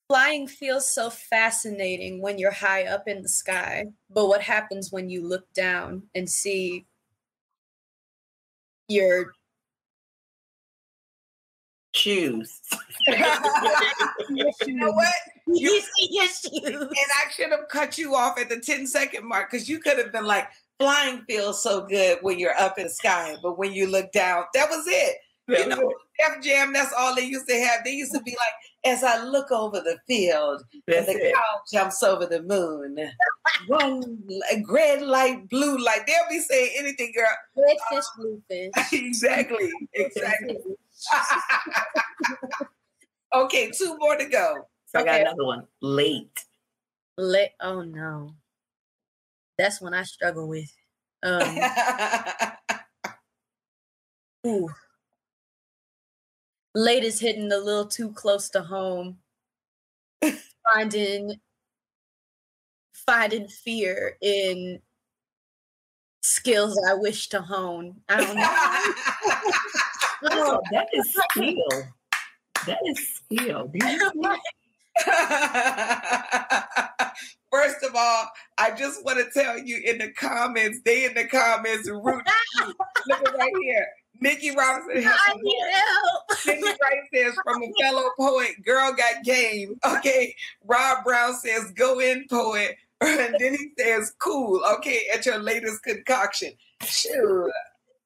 Flying 0.09 0.47
feels 0.47 0.91
so 0.91 1.09
fascinating 1.11 2.19
when 2.21 2.39
you're 2.39 2.49
high 2.51 2.85
up 2.85 3.07
in 3.07 3.21
the 3.21 3.29
sky, 3.29 3.85
but 4.09 4.27
what 4.27 4.41
happens 4.41 4.91
when 4.91 5.07
you 5.07 5.23
look 5.23 5.53
down 5.53 6.01
and 6.15 6.27
see 6.27 6.87
your 8.87 9.33
Shoes. 11.93 12.61
you 13.07 14.51
know 14.67 14.91
what? 14.91 15.13
You 15.55 15.81
your? 15.97 16.25
And 16.63 16.93
I 16.93 17.31
should 17.31 17.51
have 17.51 17.67
cut 17.69 17.97
you 17.97 18.15
off 18.15 18.39
at 18.39 18.49
the 18.49 18.59
10 18.59 18.87
second 18.87 19.27
mark 19.27 19.51
because 19.51 19.67
you 19.69 19.79
could 19.79 19.97
have 19.97 20.11
been 20.11 20.25
like, 20.25 20.47
flying 20.79 21.21
feels 21.27 21.61
so 21.61 21.85
good 21.85 22.17
when 22.21 22.39
you're 22.39 22.57
up 22.57 22.77
in 22.77 22.85
the 22.85 22.89
sky, 22.89 23.35
but 23.43 23.57
when 23.57 23.73
you 23.73 23.85
look 23.85 24.11
down, 24.11 24.45
that 24.53 24.69
was 24.69 24.85
it. 24.87 25.17
You 25.49 25.67
know, 25.67 25.91
Def 26.19 26.43
Jam, 26.43 26.71
that's 26.73 26.93
all 26.95 27.15
they 27.15 27.23
used 27.23 27.47
to 27.47 27.55
have. 27.55 27.83
They 27.83 27.93
used 27.93 28.13
to 28.13 28.21
be 28.21 28.31
like, 28.31 28.93
as 28.93 29.03
I 29.03 29.23
look 29.23 29.51
over 29.51 29.79
the 29.79 29.97
field, 30.07 30.63
and 30.87 31.07
the 31.07 31.11
it. 31.11 31.33
cow 31.33 31.61
jumps 31.73 32.03
over 32.03 32.27
the 32.27 32.43
moon. 32.43 32.97
One 33.67 34.19
red 34.69 35.01
light, 35.01 35.49
blue 35.49 35.83
light. 35.83 36.01
They'll 36.05 36.29
be 36.29 36.39
saying 36.39 36.75
anything, 36.77 37.13
girl. 37.15 37.27
Red 37.57 37.77
fish, 37.89 38.05
blue 38.15 38.41
fish. 38.47 38.71
exactly. 38.93 39.71
Exactly. 39.93 40.57
okay, 43.33 43.71
two 43.71 43.97
more 43.97 44.17
to 44.17 44.25
go. 44.25 44.67
So 44.91 44.99
I 44.99 45.03
got 45.03 45.21
another 45.21 45.45
one. 45.45 45.67
Late. 45.81 46.45
Let 47.15 47.53
oh 47.61 47.83
no. 47.83 48.33
That's 49.57 49.79
one 49.79 49.93
I 49.93 50.01
struggle 50.01 50.47
with. 50.47 50.75
Um 51.21 51.57
ooh. 54.47 54.69
Late 56.73 57.03
is 57.03 57.19
hitting 57.19 57.51
a 57.51 57.57
little 57.57 57.85
too 57.85 58.11
close 58.13 58.49
to 58.49 58.63
home. 58.63 59.19
finding 60.73 61.35
finding 62.93 63.47
fear 63.47 64.17
in 64.21 64.81
skills 66.21 66.81
I 66.89 66.95
wish 66.95 67.29
to 67.29 67.41
hone. 67.41 67.97
I 68.09 68.17
don't 68.17 68.35
know. 68.35 69.43
Oh, 70.21 70.59
that 70.73 70.89
is 70.91 71.15
skill. 71.31 71.87
That 72.65 72.79
is 72.83 73.15
skill. 73.15 73.71
Do 75.05 75.11
you 75.11 75.17
see? 75.17 77.05
First 77.51 77.83
of 77.83 77.95
all, 77.95 78.27
I 78.57 78.71
just 78.71 79.03
want 79.03 79.17
to 79.17 79.31
tell 79.31 79.57
you 79.57 79.81
in 79.83 79.97
the 79.97 80.11
comments, 80.11 80.79
they 80.85 81.05
in 81.05 81.15
the 81.15 81.25
comments 81.25 81.89
root. 81.89 82.23
Look 83.07 83.27
at 83.27 83.37
right 83.37 83.53
here. 83.61 83.87
Nikki 84.21 84.51
Robinson 84.55 85.01
has 85.01 85.19
I 85.27 85.33
need 85.41 85.71
help. 85.71 86.39
Cindy 86.39 86.67
Wright 86.67 87.03
says 87.13 87.33
from 87.43 87.63
a 87.63 87.71
fellow 87.81 88.09
poet, 88.19 88.51
girl 88.63 88.91
got 88.93 89.23
game. 89.23 89.79
Okay. 89.85 90.35
Rob 90.65 91.03
Brown 91.03 91.33
says, 91.35 91.71
go 91.71 91.99
in, 91.99 92.25
poet. 92.29 92.75
And 93.01 93.33
then 93.39 93.53
he 93.53 93.71
says, 93.79 94.13
cool. 94.19 94.61
Okay, 94.73 95.03
at 95.13 95.25
your 95.25 95.37
latest 95.37 95.83
concoction. 95.83 96.51
Shoot. 96.83 97.49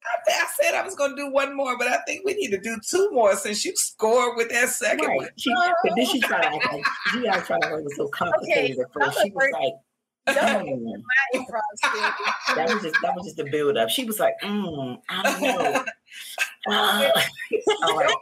I, 0.05 0.31
I 0.31 0.45
said 0.61 0.73
I 0.75 0.83
was 0.83 0.95
going 0.95 1.11
to 1.11 1.15
do 1.15 1.29
one 1.31 1.55
more, 1.55 1.77
but 1.77 1.87
I 1.87 1.97
think 2.05 2.21
we 2.25 2.33
need 2.33 2.49
to 2.51 2.59
do 2.59 2.77
two 2.87 3.09
more 3.11 3.35
since 3.35 3.63
you 3.65 3.75
scored 3.75 4.37
with 4.37 4.49
that 4.49 4.69
second 4.69 5.05
Right. 5.07 5.17
one. 5.17 5.29
She, 5.37 5.53
but 5.53 5.93
then 5.95 6.05
she 6.05 6.19
tried 6.21 6.41
to 6.43 6.47
act 6.55 6.73
like 6.73 6.85
she 7.11 7.21
got 7.23 7.45
trying 7.45 7.61
to 7.61 7.77
make 7.77 7.85
it 7.85 7.91
so 7.95 8.07
complicated 8.09 8.79
at 8.79 8.87
first. 8.93 9.19
She 9.23 9.31
was 9.31 9.49
like. 9.53 9.73
My 10.25 10.33
improv 11.35 11.59
skills. 11.83 12.13
that 12.55 12.69
was 12.73 12.81
just 12.81 12.95
that 13.01 13.13
was 13.13 13.25
just 13.25 13.39
a 13.39 13.43
build 13.43 13.75
up. 13.75 13.89
She 13.89 14.05
was 14.05 14.21
like, 14.21 14.35
mm, 14.41 14.97
I 15.09 15.21
don't 15.23 15.41
know. 15.41 15.83
Uh, 16.65 17.11
all 17.83 17.97
right. 17.97 18.13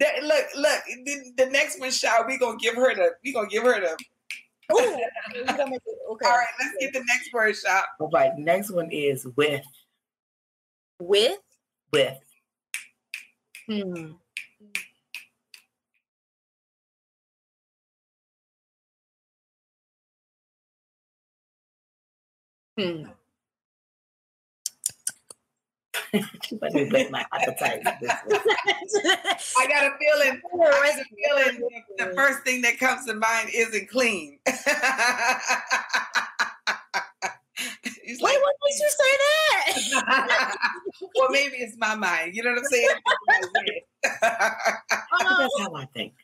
That- 0.00 0.24
look, 0.24 0.44
look. 0.56 0.80
The, 1.04 1.32
the 1.36 1.46
next 1.50 1.78
one, 1.78 1.92
shot. 1.92 2.26
We 2.26 2.36
gonna 2.36 2.56
give 2.58 2.74
her 2.74 2.92
the. 2.96 3.10
We 3.22 3.32
gonna 3.32 3.46
give 3.46 3.62
her 3.62 3.80
the. 3.80 3.96
Ooh, 4.74 4.96
we 5.34 5.44
gonna 5.44 5.70
make 5.70 5.80
it- 5.86 5.98
okay. 6.10 6.26
All 6.26 6.36
right, 6.36 6.46
let's 6.58 6.74
get 6.80 6.92
the 6.94 6.98
next 7.06 7.32
word, 7.32 7.54
shot. 7.54 7.84
All 8.00 8.10
right. 8.12 8.32
Next 8.36 8.72
one 8.72 8.90
is 8.90 9.24
with 9.36 9.62
With 11.00 11.38
with. 11.92 12.18
hmm. 13.66 14.12
Hmm. 22.78 23.04
She 26.42 26.58
let 26.60 26.72
me 26.74 26.88
whet 26.90 27.10
my 27.10 27.24
appetite. 27.32 27.80
with 27.84 27.94
this 28.00 28.12
one. 28.26 28.40
I 29.58 29.66
got 29.68 29.84
a 29.86 29.92
feeling. 29.98 30.40
I 30.54 30.58
got 30.58 31.00
a 31.00 31.04
feeling 31.04 31.70
the 31.98 32.12
first 32.16 32.42
thing 32.42 32.62
that 32.62 32.78
comes 32.78 33.06
to 33.06 33.14
mind 33.14 33.50
isn't 33.54 33.88
clean. 33.88 34.38
Wait, 38.18 38.32
like, 38.32 38.42
what 38.42 38.54
makes 38.64 38.80
you 38.80 38.90
say 38.90 39.16
that? 40.06 40.56
well, 41.16 41.28
maybe 41.30 41.56
it's 41.56 41.76
my 41.78 41.94
mind. 41.94 42.34
You 42.34 42.42
know 42.42 42.50
what 42.50 42.58
I'm 42.60 42.64
saying? 42.64 42.88
Oh, 45.12 45.36
That's 45.38 45.60
how 45.60 45.74
I 45.74 45.84
think. 45.86 46.14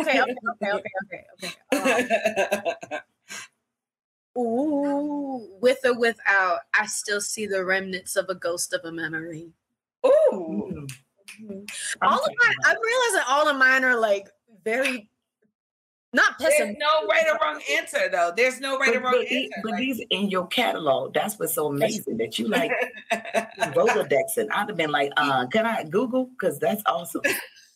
okay, 0.00 0.20
okay, 0.20 0.34
okay, 0.50 0.70
okay, 0.72 1.24
okay, 1.42 1.52
okay. 1.72 2.96
Um, 2.96 3.00
ooh, 4.42 5.48
with 5.60 5.78
or 5.84 5.98
without, 5.98 6.60
I 6.74 6.86
still 6.86 7.20
see 7.20 7.46
the 7.46 7.64
remnants 7.64 8.16
of 8.16 8.26
a 8.28 8.34
ghost 8.34 8.72
of 8.72 8.84
a 8.84 8.92
memory. 8.92 9.52
Ooh. 10.04 10.10
Mm. 10.32 10.90
Mhm. 11.40 11.70
I'm 12.02 12.12
All 12.12 12.18
of 12.18 12.28
mine. 12.28 12.56
I'm 12.64 12.76
realizing 12.82 13.22
all 13.28 13.48
of 13.48 13.56
mine 13.56 13.84
are 13.84 13.98
like 13.98 14.28
very 14.64 15.08
not 16.16 16.38
There's 16.38 16.76
no 16.78 17.06
right 17.08 17.26
or 17.30 17.38
wrong 17.42 17.60
answer, 17.78 18.08
though. 18.10 18.32
There's 18.36 18.58
no 18.60 18.78
right 18.78 18.88
But, 18.94 18.96
or 18.96 19.00
wrong 19.04 19.12
but, 19.18 19.28
these, 19.28 19.50
answer. 19.52 19.60
but 19.62 19.70
Like- 19.72 19.80
these 19.80 20.00
in 20.10 20.28
your 20.30 20.46
catalog, 20.48 21.14
that's 21.14 21.38
what's 21.38 21.54
so 21.54 21.66
amazing 21.68 22.16
that 22.16 22.38
you 22.38 22.48
like 22.58 22.70
Rolodex. 23.74 24.36
And 24.38 24.50
I'd 24.50 24.68
have 24.68 24.76
been 24.76 24.90
like, 24.90 25.12
uh, 25.16 25.46
can 25.46 25.66
I 25.66 25.84
Google? 25.84 26.26
Because 26.26 26.58
that's 26.58 26.82
awesome. 26.86 27.22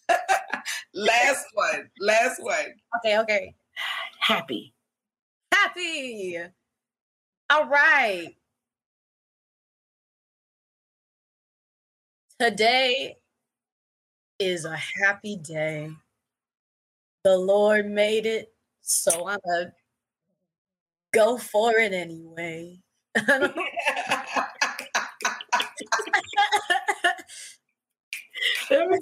last 0.94 1.46
one. 1.54 1.90
Last 2.00 2.42
one. 2.42 2.74
Okay, 2.98 3.18
okay. 3.20 3.54
Happy. 4.18 4.72
Happy. 5.52 6.38
All 7.50 7.66
right. 7.66 8.34
Today 12.38 13.16
is 14.38 14.64
a 14.64 14.76
happy 14.76 15.36
day. 15.36 15.90
The 17.22 17.36
Lord 17.36 17.90
made 17.90 18.24
it, 18.26 18.52
so 18.80 19.28
I'm 19.28 19.38
gonna 19.46 19.72
go 21.12 21.36
for 21.36 21.72
it 21.74 21.92
anyway. 21.92 22.78
That 28.70 28.88
was 28.88 29.00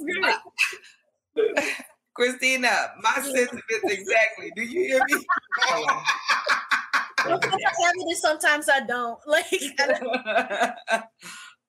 good. 1.37 1.65
Christina, 2.15 2.91
my 3.01 3.15
sentiments 3.23 3.85
exactly. 3.85 4.51
Do 4.57 4.63
you 4.63 4.81
hear 4.81 5.05
me? 5.05 5.15
sometimes 7.23 7.53
I 7.53 7.85
have 7.85 7.95
it 7.97 8.17
sometimes 8.17 8.69
I 8.69 8.81
don't. 8.81 9.19
Like 9.27 9.47
I 9.79 9.87
don't- 9.87 10.13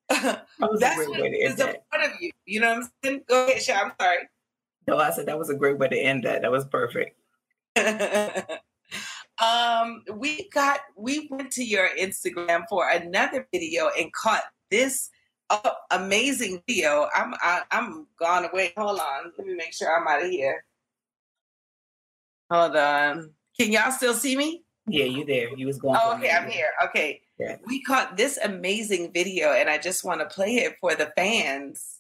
That's 0.10 0.42
a 0.60 0.78
what 0.80 0.96
great 0.96 1.10
way 1.10 1.54
to 1.56 1.64
a 1.70 1.76
part 1.92 2.04
of 2.06 2.12
you. 2.20 2.32
You 2.46 2.62
know 2.62 2.70
what 2.70 2.78
I'm 2.84 2.90
saying? 3.04 3.22
Go 3.28 3.46
ahead, 3.48 3.62
Sha. 3.62 3.74
I'm 3.74 3.92
sorry. 4.02 4.28
No, 4.88 4.98
I 4.98 5.12
said 5.12 5.28
that 5.28 5.38
was 5.38 5.50
a 5.50 5.56
great 5.56 5.78
way 5.78 5.88
to 5.88 5.98
end 5.98 6.24
that. 6.24 6.42
That 6.42 6.52
was 6.52 6.66
perfect. 6.66 7.20
um, 9.42 10.04
we 10.14 10.50
got 10.50 10.80
we 10.96 11.28
went 11.30 11.52
to 11.52 11.64
your 11.64 11.90
Instagram 12.00 12.64
for 12.70 12.90
another 12.90 13.48
video 13.54 13.90
and 13.98 14.12
caught 14.14 14.44
this 14.72 15.10
uh, 15.50 15.72
amazing 15.92 16.62
video. 16.68 17.08
I'm 17.14 17.34
I, 17.36 17.62
I'm 17.72 18.08
gone 18.20 18.46
away. 18.52 18.74
Hold 18.78 19.00
on, 19.00 19.32
let 19.38 19.48
me 19.48 19.56
make 19.56 19.74
sure 19.74 19.96
I'm 19.96 20.08
out 20.08 20.24
of 20.24 20.30
here. 20.30 20.64
Hold 22.52 22.76
on. 22.76 23.32
Can 23.60 23.72
y'all 23.72 23.92
still 23.92 24.14
see 24.14 24.36
me? 24.36 24.64
Yeah, 24.88 25.06
you 25.06 25.26
there. 25.26 25.56
You 25.56 25.68
was 25.68 25.78
going. 25.78 26.00
Oh, 26.02 26.16
okay, 26.16 26.32
I'm 26.32 26.50
here. 26.50 26.70
Okay. 26.86 27.22
Yeah. 27.40 27.58
We 27.66 27.82
caught 27.82 28.18
this 28.18 28.38
amazing 28.38 29.12
video 29.14 29.54
and 29.54 29.70
I 29.70 29.78
just 29.78 30.04
want 30.04 30.20
to 30.22 30.26
play 30.26 30.56
it 30.56 30.76
for 30.82 30.96
the 30.96 31.12
fans. 31.16 32.00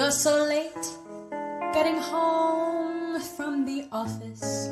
You're 0.00 0.10
so 0.10 0.44
late 0.44 0.86
getting 1.74 1.98
home 1.98 3.20
from 3.20 3.66
the 3.66 3.86
office. 3.92 4.70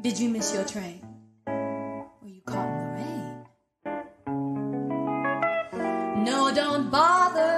Did 0.00 0.18
you 0.18 0.28
miss 0.28 0.52
your 0.52 0.64
train? 0.64 1.00
Were 1.46 2.28
you 2.28 2.40
caught 2.44 2.68
in 2.70 2.78
the 2.82 2.86
rain? 2.98 3.44
No, 6.24 6.52
don't 6.52 6.90
bother 6.90 7.57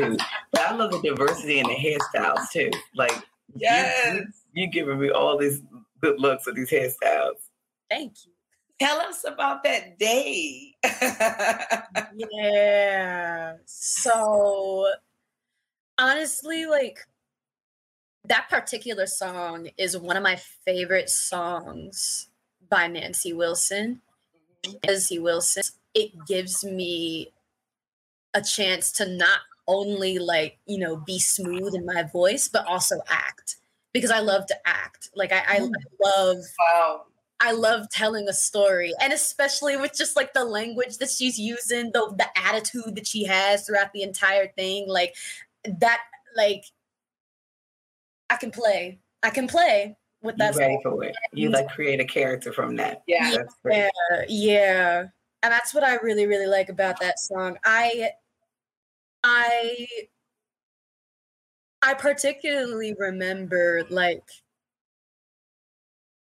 Good 0.00 0.04
attitude. 0.12 0.20
But 0.52 0.60
I 0.62 0.74
love 0.74 0.92
the 0.92 1.00
diversity 1.02 1.58
in 1.58 1.66
the 1.66 1.74
hairstyles 1.74 2.50
too. 2.52 2.70
Like 2.94 3.12
you- 3.12 3.22
yes. 3.60 4.16
you, 4.52 4.62
you 4.64 4.66
giving 4.68 4.98
me 4.98 5.10
all 5.10 5.36
these 5.38 5.62
good 6.00 6.20
looks 6.20 6.46
with 6.46 6.56
these 6.56 6.70
hairstyles. 6.70 7.34
Thank 7.90 8.12
you. 8.24 8.32
Tell 8.78 9.00
us 9.00 9.24
about 9.26 9.62
that 9.64 9.98
day. 9.98 10.74
Yeah. 12.30 13.54
So 13.64 14.92
honestly, 15.98 16.66
like 16.66 16.98
that 18.24 18.48
particular 18.50 19.06
song 19.06 19.68
is 19.78 19.96
one 19.96 20.16
of 20.16 20.22
my 20.22 20.36
favorite 20.64 21.10
songs 21.10 22.28
by 22.68 22.86
Nancy 22.88 23.32
Wilson. 23.32 24.00
Mm-hmm. 24.64 24.76
Nancy 24.84 25.18
Wilson, 25.18 25.64
it 25.94 26.10
gives 26.26 26.64
me 26.64 27.32
a 28.34 28.42
chance 28.42 28.92
to 28.92 29.06
not 29.08 29.40
only 29.68 30.18
like, 30.18 30.58
you 30.66 30.78
know, 30.78 30.96
be 30.96 31.18
smooth 31.18 31.74
in 31.74 31.84
my 31.84 32.02
voice, 32.04 32.48
but 32.48 32.66
also 32.66 33.00
act 33.08 33.56
because 33.92 34.10
I 34.10 34.20
love 34.20 34.46
to 34.46 34.56
act. 34.66 35.10
Like 35.14 35.32
I, 35.32 35.42
I 35.48 35.58
mm. 35.60 35.70
love 36.02 36.38
wow. 36.58 37.02
I 37.38 37.52
love 37.52 37.90
telling 37.90 38.28
a 38.28 38.32
story, 38.32 38.92
and 39.00 39.12
especially 39.12 39.76
with 39.76 39.94
just 39.94 40.16
like 40.16 40.32
the 40.32 40.44
language 40.44 40.98
that 40.98 41.10
she's 41.10 41.38
using, 41.38 41.92
the 41.92 42.14
the 42.16 42.28
attitude 42.36 42.96
that 42.96 43.06
she 43.06 43.24
has 43.24 43.66
throughout 43.66 43.92
the 43.92 44.02
entire 44.02 44.48
thing, 44.48 44.88
like 44.88 45.14
that. 45.64 46.00
Like, 46.36 46.66
I 48.28 48.36
can 48.36 48.50
play. 48.50 48.98
I 49.22 49.30
can 49.30 49.48
play 49.48 49.96
with 50.22 50.36
that. 50.36 50.52
You 50.52 50.60
ready 50.60 50.78
for 50.82 51.02
it? 51.02 51.16
You 51.32 51.48
like 51.48 51.70
create 51.70 51.98
a 51.98 52.04
character 52.04 52.52
from 52.52 52.76
that. 52.76 53.02
Yeah. 53.06 53.36
That's. 53.36 53.56
Yeah, 53.64 53.88
yeah. 54.28 54.98
And 55.42 55.50
that's 55.50 55.72
what 55.72 55.82
I 55.82 55.94
really, 55.96 56.26
really 56.26 56.46
like 56.46 56.68
about 56.68 57.00
that 57.00 57.18
song. 57.18 57.56
I 57.64 58.10
I 59.28 59.88
I 61.82 61.94
particularly 61.94 62.94
remember 62.98 63.84
like 63.90 64.22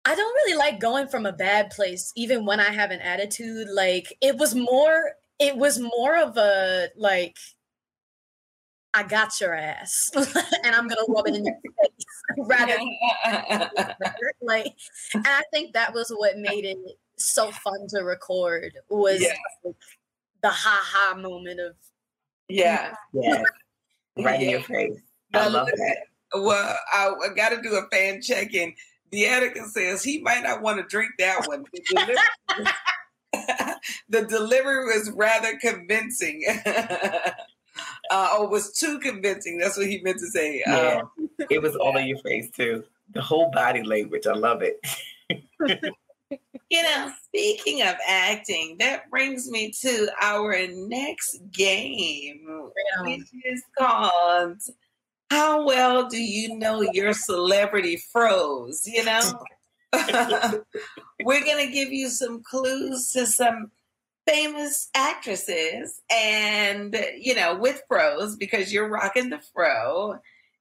I 0.05 0.15
don't 0.15 0.35
really 0.35 0.57
like 0.57 0.81
going 0.81 1.09
from 1.09 1.27
a 1.27 1.33
bad 1.33 1.71
place 1.71 2.13
even 2.17 2.47
when 2.47 2.61
I 2.61 2.71
have 2.71 2.91
an 2.91 3.01
attitude. 3.01 3.69
Like 3.69 4.17
it 4.21 4.37
was 4.39 4.55
more 4.55 5.15
it 5.39 5.57
was 5.57 5.79
more 5.79 6.17
of 6.17 6.37
a 6.39 6.89
like 6.97 7.37
I 8.95 9.03
got 9.03 9.39
your 9.41 9.53
ass 9.55 10.11
and 10.65 10.75
I'm 10.75 10.89
gonna 10.89 11.03
rub 11.09 11.27
it 11.29 11.35
in 11.35 11.45
your 11.45 11.55
face 11.83 12.07
rather 12.39 12.77
like 14.41 14.67
and 15.15 15.27
I 15.27 15.43
think 15.53 15.75
that 15.75 15.93
was 15.93 16.11
what 16.17 16.39
made 16.39 16.65
it 16.65 16.79
so 17.17 17.51
fun 17.51 17.87
to 17.91 18.01
record 18.01 18.73
was 18.89 19.21
Yeah. 19.21 19.35
like, 19.65 19.75
the 20.43 20.51
ha 20.51 20.81
ha 20.85 21.15
moment 21.17 21.61
of 21.61 21.75
yeah. 22.49 22.95
Yes. 23.13 23.45
Right 24.19 24.43
in 24.43 24.51
your 24.51 24.63
face. 24.63 24.99
Now, 25.33 25.45
I 25.45 25.49
love 25.49 25.67
listen, 25.67 25.87
that. 25.87 26.43
Well, 26.43 26.77
I, 26.93 27.13
I 27.25 27.35
got 27.35 27.51
to 27.51 27.63
do 27.63 27.77
a 27.77 27.87
fan 27.95 28.21
check 28.23 28.55
in. 28.55 28.75
Deatica 29.13 29.67
says 29.67 30.03
he 30.03 30.21
might 30.21 30.43
not 30.43 30.63
want 30.63 30.79
to 30.79 30.85
drink 30.85 31.13
that 31.19 31.47
one. 31.47 31.65
The 31.73 31.83
delivery, 31.91 32.17
the 34.09 34.23
delivery 34.23 34.85
was 34.87 35.11
rather 35.11 35.57
convincing. 35.59 36.45
uh, 38.11 38.29
or 38.39 38.49
was 38.49 38.73
too 38.73 38.99
convincing. 38.99 39.59
That's 39.59 39.77
what 39.77 39.87
he 39.87 40.01
meant 40.03 40.19
to 40.19 40.27
say. 40.27 40.63
Yeah. 40.67 41.03
Um, 41.19 41.29
It 41.51 41.63
was 41.63 41.77
all 41.77 41.97
in 41.97 42.07
your 42.07 42.19
face 42.19 42.51
too. 42.51 42.85
The 43.13 43.21
whole 43.21 43.51
body 43.51 43.83
language. 43.83 44.27
I 44.27 44.35
love 44.35 44.63
it. 44.63 44.81
you 46.71 46.83
know, 46.83 47.11
speaking 47.25 47.83
of 47.83 47.95
acting, 48.09 48.77
that 48.81 49.09
brings 49.11 49.49
me 49.49 49.73
to 49.83 50.09
our 50.21 50.67
next 50.69 51.39
game, 51.53 52.71
which 53.03 53.29
is 53.45 53.63
called 53.79 54.61
How 55.31 55.65
Well 55.65 56.09
Do 56.09 56.21
You 56.21 56.57
Know 56.59 56.81
Your 56.81 57.13
Celebrity 57.13 58.03
Froze? 58.13 58.87
You 58.87 59.05
know? 59.05 59.21
We're 61.25 61.45
going 61.45 61.67
to 61.67 61.73
give 61.73 61.93
you 61.93 62.09
some 62.09 62.43
clues 62.43 63.13
to 63.13 63.27
some 63.27 63.71
famous 64.27 64.89
actresses 64.95 66.01
and, 66.13 66.97
you 67.17 67.35
know, 67.35 67.57
with 67.57 67.81
froze 67.87 68.37
because 68.37 68.73
you're 68.73 68.89
rocking 68.89 69.31
the 69.31 69.41
fro. 69.55 70.19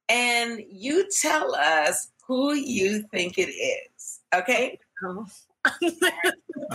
And 0.08 0.62
you 0.70 1.08
tell 1.20 1.54
us 1.56 2.12
who 2.26 2.54
you 2.54 3.02
think 3.12 3.38
it 3.38 3.50
is. 3.50 4.20
Okay? 4.32 4.78
Oh, 5.04 5.26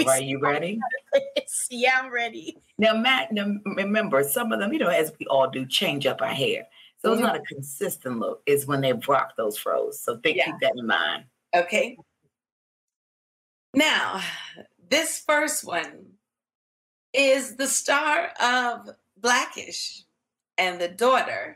Right, 0.06 0.24
you 0.24 0.40
ready? 0.40 0.80
yeah, 1.70 2.00
I'm 2.02 2.12
ready. 2.12 2.58
Now, 2.78 2.94
Matt, 2.94 3.32
now 3.32 3.56
remember, 3.66 4.24
some 4.24 4.52
of 4.52 4.60
them, 4.60 4.74
you 4.74 4.80
know, 4.80 4.88
as 4.88 5.12
we 5.20 5.26
all 5.28 5.50
do, 5.50 5.66
change 5.66 6.06
up 6.06 6.22
our 6.22 6.28
hair. 6.28 6.68
So 7.00 7.12
it's 7.12 7.22
mm-hmm. 7.22 7.28
not 7.28 7.36
a 7.36 7.42
consistent 7.42 8.20
look. 8.20 8.42
It's 8.46 8.68
when 8.68 8.82
they 8.82 8.94
rock 8.94 9.34
those 9.38 9.58
froze. 9.58 10.00
So 10.00 10.18
think, 10.18 10.38
Yeah. 10.38 10.46
keep 10.46 10.56
that 10.62 10.74
in 10.78 10.86
mind. 10.86 11.26
Okay. 11.56 11.98
Now, 13.74 14.22
this 14.90 15.20
first 15.20 15.66
one 15.66 16.14
is 17.14 17.56
the 17.56 17.68
star 17.68 18.32
of 18.42 18.90
Blackish 19.18 20.04
and 20.58 20.80
the 20.80 20.90
daughter 20.90 21.56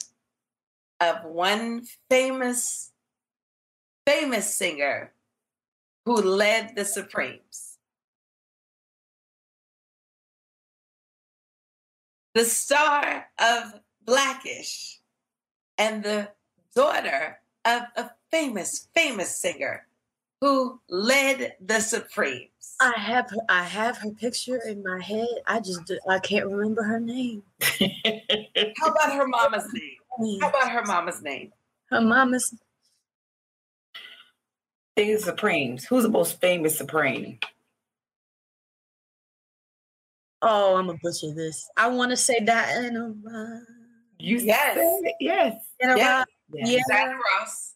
of 0.99 1.23
one 1.25 1.85
famous, 2.09 2.91
famous 4.05 4.55
singer 4.55 5.13
who 6.05 6.15
led 6.21 6.75
the 6.75 6.85
Supremes. 6.85 7.77
The 12.33 12.45
star 12.45 13.27
of 13.39 13.79
Blackish 14.03 14.99
and 15.77 16.03
the 16.03 16.29
daughter 16.75 17.39
of 17.63 17.83
a 17.95 18.11
famous, 18.29 18.87
famous 18.93 19.37
singer 19.37 19.87
who 20.41 20.79
led 20.89 21.55
the 21.65 21.79
Supremes. 21.79 22.49
I 22.81 22.93
have 22.97 23.29
her, 23.29 23.37
I 23.47 23.63
have 23.63 23.97
her 23.99 24.11
picture 24.11 24.57
in 24.57 24.83
my 24.83 25.01
head. 25.01 25.27
I 25.47 25.59
just 25.61 25.91
I 26.09 26.19
can't 26.19 26.45
remember 26.45 26.83
her 26.83 26.99
name. 26.99 27.43
How 27.61 28.87
about 28.87 29.13
her 29.13 29.27
mama's 29.27 29.67
name? 29.73 30.39
How 30.41 30.49
about 30.49 30.71
her 30.71 30.83
mama's 30.83 31.21
name? 31.21 31.53
Her 31.89 32.01
mama's 32.01 32.53
Think 34.95 35.19
Supremes. 35.19 35.86
Who's 35.86 36.03
the 36.03 36.10
most 36.10 36.39
famous 36.41 36.77
Supreme? 36.77 37.39
oh, 40.41 40.75
I'm 40.75 40.86
gonna 40.88 40.99
butcher 41.01 41.31
this. 41.34 41.67
I 41.75 41.88
want 41.88 42.12
to 42.12 42.17
say 42.17 42.39
Diana 42.39 43.13
Ross. 43.23 43.63
You 44.19 44.38
Yes. 44.38 44.75
said 44.75 44.99
it. 45.10 45.15
Yes. 45.19 45.65
Diana 45.81 45.97
Yeah. 45.97 46.17
Ross. 46.19 46.25
yes. 46.53 46.69
Yeah. 46.69 46.81
Diana 46.95 47.17
Ross. 47.39 47.73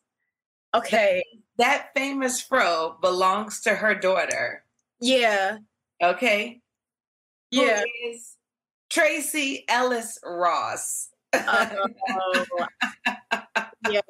Okay. 0.75 1.23
That 1.57 1.89
famous 1.95 2.41
fro 2.41 2.97
belongs 3.01 3.61
to 3.61 3.73
her 3.75 3.95
daughter. 3.95 4.63
Yeah. 4.99 5.57
Okay. 6.01 6.61
Who 7.51 7.61
Yeah. 7.65 7.81
is 8.05 8.35
Tracee 8.89 9.65
Ellis 9.67 10.19
Ross. 10.23 11.09
Oh, 11.33 12.67
yeah. 13.89 14.01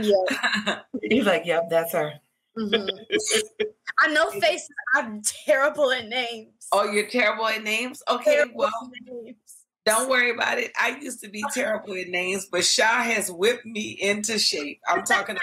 Yeah. 0.00 0.78
He's 1.02 1.24
like, 1.26 1.44
yep, 1.46 1.68
that's 1.70 1.92
her. 1.92 2.12
mhm. 2.58 2.88
I 4.00 4.08
know 4.12 4.30
faces. 4.30 4.68
I'm 4.94 5.22
terrible 5.22 5.90
at 5.90 6.06
names. 6.08 6.52
oh, 6.72 6.84
you're 6.90 7.08
terrible 7.08 7.46
at 7.46 7.62
names? 7.64 8.02
Okay, 8.08 8.34
Terrible 8.36 8.54
well, 8.56 8.90
names. 9.10 9.36
don't 9.84 10.08
worry 10.08 10.30
about 10.30 10.58
it. 10.58 10.70
I 10.80 10.98
used 11.00 11.20
to 11.24 11.28
be 11.28 11.42
terrible 11.52 11.94
at 11.94 12.08
names, 12.08 12.46
but 12.50 12.64
Shaw 12.64 13.02
has 13.02 13.30
whipped 13.30 13.66
me 13.66 13.98
into 14.00 14.38
shape. 14.38 14.80
I'm 14.86 15.02
talking 15.04 15.32
about 15.36 15.42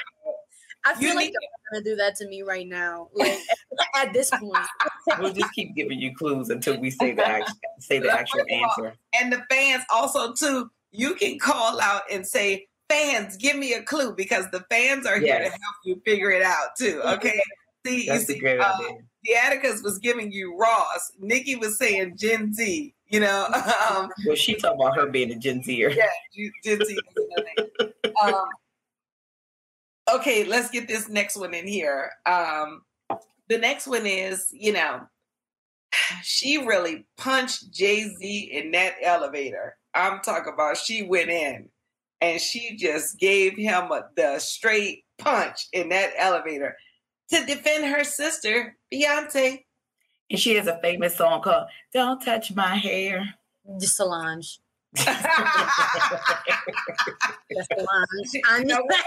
I 0.87 0.93
feel 0.93 1.09
You 1.09 1.15
like 1.15 1.25
need- 1.25 1.33
they're 1.33 1.81
gonna 1.81 1.83
do 1.83 1.95
that 1.95 2.15
to 2.17 2.27
me 2.27 2.43
right 2.43 2.67
now. 2.67 3.09
Like 3.13 3.39
at, 3.95 4.13
this 4.13 4.29
point. 4.29 4.55
We'll 5.19 5.33
just 5.33 5.51
keep 5.53 5.75
giving 5.75 5.99
you 5.99 6.15
clues 6.15 6.49
until 6.49 6.79
we 6.79 6.91
say 6.91 7.11
the 7.13 7.27
act- 7.27 7.51
say 7.79 7.97
the 7.99 8.11
actual 8.11 8.43
answer. 8.49 8.93
and 9.19 9.33
the 9.33 9.41
fans 9.49 9.83
also 9.91 10.33
too 10.33 10.69
you 10.91 11.15
can 11.15 11.39
call 11.39 11.81
out 11.81 12.03
and 12.11 12.25
say 12.25 12.67
fans 12.89 13.35
give 13.37 13.57
me 13.57 13.73
a 13.73 13.81
clue 13.83 14.13
because 14.15 14.49
the 14.51 14.63
fans 14.69 15.05
are 15.05 15.19
here 15.19 15.37
to 15.39 15.49
help 15.49 15.75
you 15.85 16.01
figure 16.05 16.29
it 16.31 16.41
out 16.43 16.69
too 16.77 17.01
okay? 17.05 17.41
See 17.85 18.07
That's 18.07 18.27
you 18.29 18.35
a 18.35 18.37
see 18.37 18.39
great 18.39 18.59
uh, 18.59 18.73
idea. 18.75 18.97
the 19.23 19.35
atticus 19.35 19.81
was 19.83 19.99
giving 19.99 20.31
you 20.31 20.57
ross. 20.57 21.11
Nikki 21.19 21.55
was 21.55 21.77
saying 21.77 22.17
gen 22.17 22.53
z 22.53 22.93
you 23.07 23.19
know? 23.19 23.47
Um 23.91 24.09
Well, 24.25 24.35
she 24.35 24.55
talking 24.55 24.79
about 24.81 24.95
her 24.97 25.07
being 25.07 25.31
a 25.31 25.35
Gen 25.35 25.61
Zer. 25.63 25.89
yeah 25.91 26.07
Gen- 26.63 26.83
z. 26.85 26.93
Is 26.93 27.01
another 27.15 27.49
name. 27.57 27.93
um 28.23 28.45
okay 30.13 30.43
let's 30.45 30.69
get 30.69 30.87
this 30.87 31.09
next 31.09 31.35
one 31.37 31.53
in 31.53 31.67
here. 31.67 32.11
Um 32.25 32.81
the 33.49 33.57
next 33.57 33.87
one 33.87 34.05
is 34.05 34.47
you 34.51 34.73
know 34.73 35.01
she 36.23 36.57
really 36.65 37.05
punched 37.17 37.71
jay-z 37.71 38.49
in 38.51 38.71
that 38.71 38.95
elevator. 39.01 39.77
I'm 39.93 40.19
talking 40.21 40.53
about 40.53 40.77
she 40.77 41.03
went 41.03 41.29
in 41.29 41.69
and 42.25 42.41
she 42.41 42.75
just 42.75 43.19
gave 43.19 43.55
him 43.55 43.91
a, 43.91 44.05
the 44.15 44.39
straight 44.39 45.03
punch 45.19 45.67
in 45.73 45.89
that 45.89 46.11
elevator 46.17 46.75
to 47.29 47.45
defend 47.45 47.85
her 47.85 48.03
sister 48.03 48.75
beyonce 48.91 49.63
And 50.29 50.39
she 50.39 50.55
has 50.55 50.65
a 50.67 50.79
famous 50.81 51.15
song 51.15 51.41
called 51.41 51.67
Don't 51.93 52.19
Touch 52.19 52.53
My 52.53 52.75
Hair. 52.75 53.25
Just 53.79 53.97
Solange. 53.97 54.59
you 54.97 55.03
That's 55.05 55.19
Solange. 57.75 58.41
I 58.47 58.59
knew 58.59 58.67
know 58.67 58.83
that. 58.89 59.05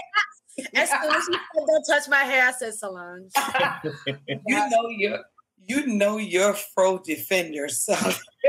As 0.75 0.91
soon 0.91 1.11
as 1.13 1.27
you 1.29 1.39
said 1.55 1.67
don't 1.67 1.85
touch 1.85 2.09
my 2.09 2.25
hair, 2.25 2.49
I 2.49 2.53
said 2.53 2.75
Solange. 2.75 3.33
You 4.47 4.71
know 4.71 4.89
your 4.89 5.19
you 5.67 5.87
know 5.87 6.17
your 6.17 6.55
fro 6.55 6.99
defend 6.99 7.55
yourself 7.55 8.23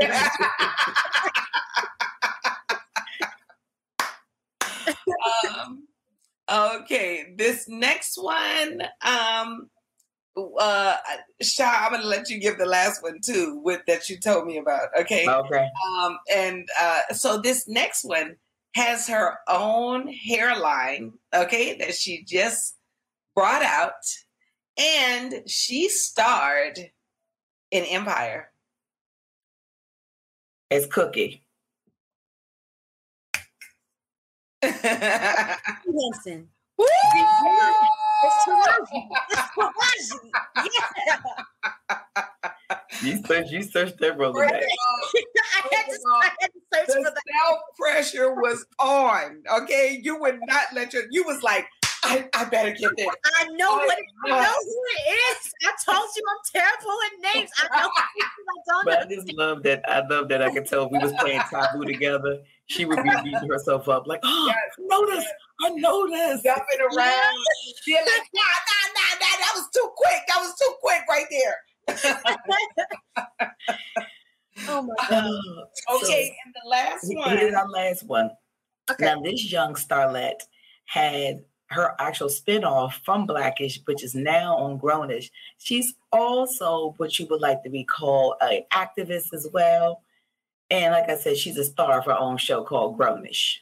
um, 5.58 5.88
okay, 6.50 7.34
this 7.36 7.68
next 7.68 8.16
one, 8.22 8.82
um, 9.02 9.70
uh, 10.58 10.96
Sha, 11.42 11.84
I'm 11.84 11.92
gonna 11.92 12.04
let 12.04 12.30
you 12.30 12.38
give 12.38 12.58
the 12.58 12.66
last 12.66 13.02
one 13.02 13.20
too, 13.24 13.60
with 13.64 13.82
that 13.86 14.08
you 14.08 14.18
told 14.18 14.46
me 14.46 14.58
about. 14.58 14.88
Okay, 14.98 15.28
Okay. 15.28 15.68
um, 15.98 16.18
and 16.32 16.68
uh, 16.80 17.00
so 17.12 17.38
this 17.38 17.68
next 17.68 18.04
one 18.04 18.36
has 18.74 19.08
her 19.08 19.38
own 19.48 20.08
hairline. 20.08 21.12
Okay, 21.34 21.76
that 21.78 21.94
she 21.94 22.24
just 22.24 22.76
brought 23.34 23.62
out, 23.62 23.92
and 24.78 25.42
she 25.46 25.88
starred 25.88 26.78
in 27.70 27.84
Empire. 27.84 28.50
It's 30.70 30.86
Cookie. 30.86 31.42
Henson. 34.62 36.48
Woo! 36.76 36.86
It's 38.22 38.44
Taraji. 38.46 39.08
It's 39.30 39.42
Taraji. 39.56 40.30
Yeah. 40.74 41.18
You 43.02 43.22
searched, 43.24 43.50
you 43.50 43.62
searched 43.62 43.98
that 44.00 44.16
brother 44.16 44.40
First 44.40 44.52
name. 44.52 44.62
I 45.72 45.74
had 45.74 45.86
to, 45.86 45.98
I 46.06 46.30
had 46.40 46.50
to 46.52 46.60
search 46.74 46.86
the 46.88 46.92
for 46.92 47.02
that. 47.02 47.22
self 47.40 47.58
pressure 47.78 48.34
was 48.34 48.66
on. 48.78 49.42
Okay, 49.62 50.00
you 50.02 50.20
would 50.20 50.38
not 50.46 50.64
let 50.74 50.92
your. 50.92 51.04
You 51.10 51.24
was 51.24 51.42
like, 51.42 51.66
I, 52.02 52.28
I 52.34 52.44
better 52.46 52.70
get 52.72 52.90
this. 52.96 53.06
I 53.36 53.44
know 53.52 53.68
Oh, 53.72 53.76
what 53.76 53.98
I 53.98 54.28
God. 54.30 54.42
know 54.42 54.54
who 54.64 54.82
it 54.96 55.10
is. 55.12 55.52
I 55.64 55.72
told 55.84 56.08
you 56.16 56.22
I'm 56.30 56.60
terrible 56.60 56.98
at 57.06 57.34
names. 57.34 57.50
I 57.58 57.80
know 57.82 57.88
who 57.88 57.90
it 57.90 58.22
is. 58.22 58.30
I 58.40 58.72
don't 58.72 58.84
But 58.84 58.98
I 59.00 59.14
just 59.14 59.32
love 59.36 59.62
that. 59.64 59.82
I 59.88 60.06
love 60.08 60.28
that 60.28 60.42
I 60.42 60.50
could 60.50 60.66
tell 60.66 60.84
if 60.86 60.90
we 60.92 60.98
was 60.98 61.12
playing 61.18 61.42
taboo 61.50 61.84
together. 61.84 62.38
She 62.66 62.84
would 62.84 63.02
be 63.02 63.10
beating 63.24 63.48
herself 63.50 63.88
up 63.88 64.06
like, 64.06 64.20
oh, 64.22 64.46
Yes. 64.46 64.56
I 64.78 64.82
know 64.86 65.06
this. 65.06 65.26
I 65.62 65.68
know 65.70 66.08
this. 66.08 66.42
Jumping 66.42 66.80
around. 66.80 67.36
She 67.82 67.94
like, 67.94 68.06
nah, 68.34 68.42
nah, 68.42 68.86
nah, 68.94 69.14
nah. 69.20 69.36
That 69.40 69.52
was 69.56 69.68
too 69.74 69.90
quick. 69.96 70.22
That 70.28 70.38
was 70.40 70.54
too 70.58 70.74
quick 70.80 71.02
right 71.08 71.26
there. 71.30 71.56
Oh 74.68 74.82
my 74.82 74.94
god. 75.08 75.30
Okay, 75.96 76.36
and 76.44 76.54
the 76.54 76.68
last 76.68 77.04
one. 77.08 77.38
here's 77.38 77.52
one. 77.54 77.60
our 77.62 77.68
last 77.70 78.02
one. 78.06 78.30
Okay. 78.90 79.04
Now, 79.06 79.20
this 79.22 79.50
young 79.50 79.74
starlet 79.74 80.34
had 80.86 81.44
her 81.70 81.94
actual 82.00 82.28
spinoff 82.28 82.94
from 83.04 83.26
Blackish, 83.26 83.80
which 83.84 84.02
is 84.02 84.14
now 84.14 84.56
on 84.56 84.78
Grownish. 84.78 85.30
She's 85.58 85.94
also 86.12 86.94
what 86.96 87.18
you 87.18 87.26
would 87.30 87.40
like 87.40 87.62
to 87.62 87.70
be 87.70 87.84
called 87.84 88.34
an 88.40 88.62
activist 88.72 89.32
as 89.32 89.48
well. 89.52 90.02
And 90.68 90.92
like 90.92 91.08
I 91.08 91.16
said, 91.16 91.36
she's 91.36 91.56
a 91.56 91.64
star 91.64 91.98
of 91.98 92.06
her 92.06 92.18
own 92.18 92.36
show 92.38 92.64
called 92.64 92.98
Grownish. 92.98 93.58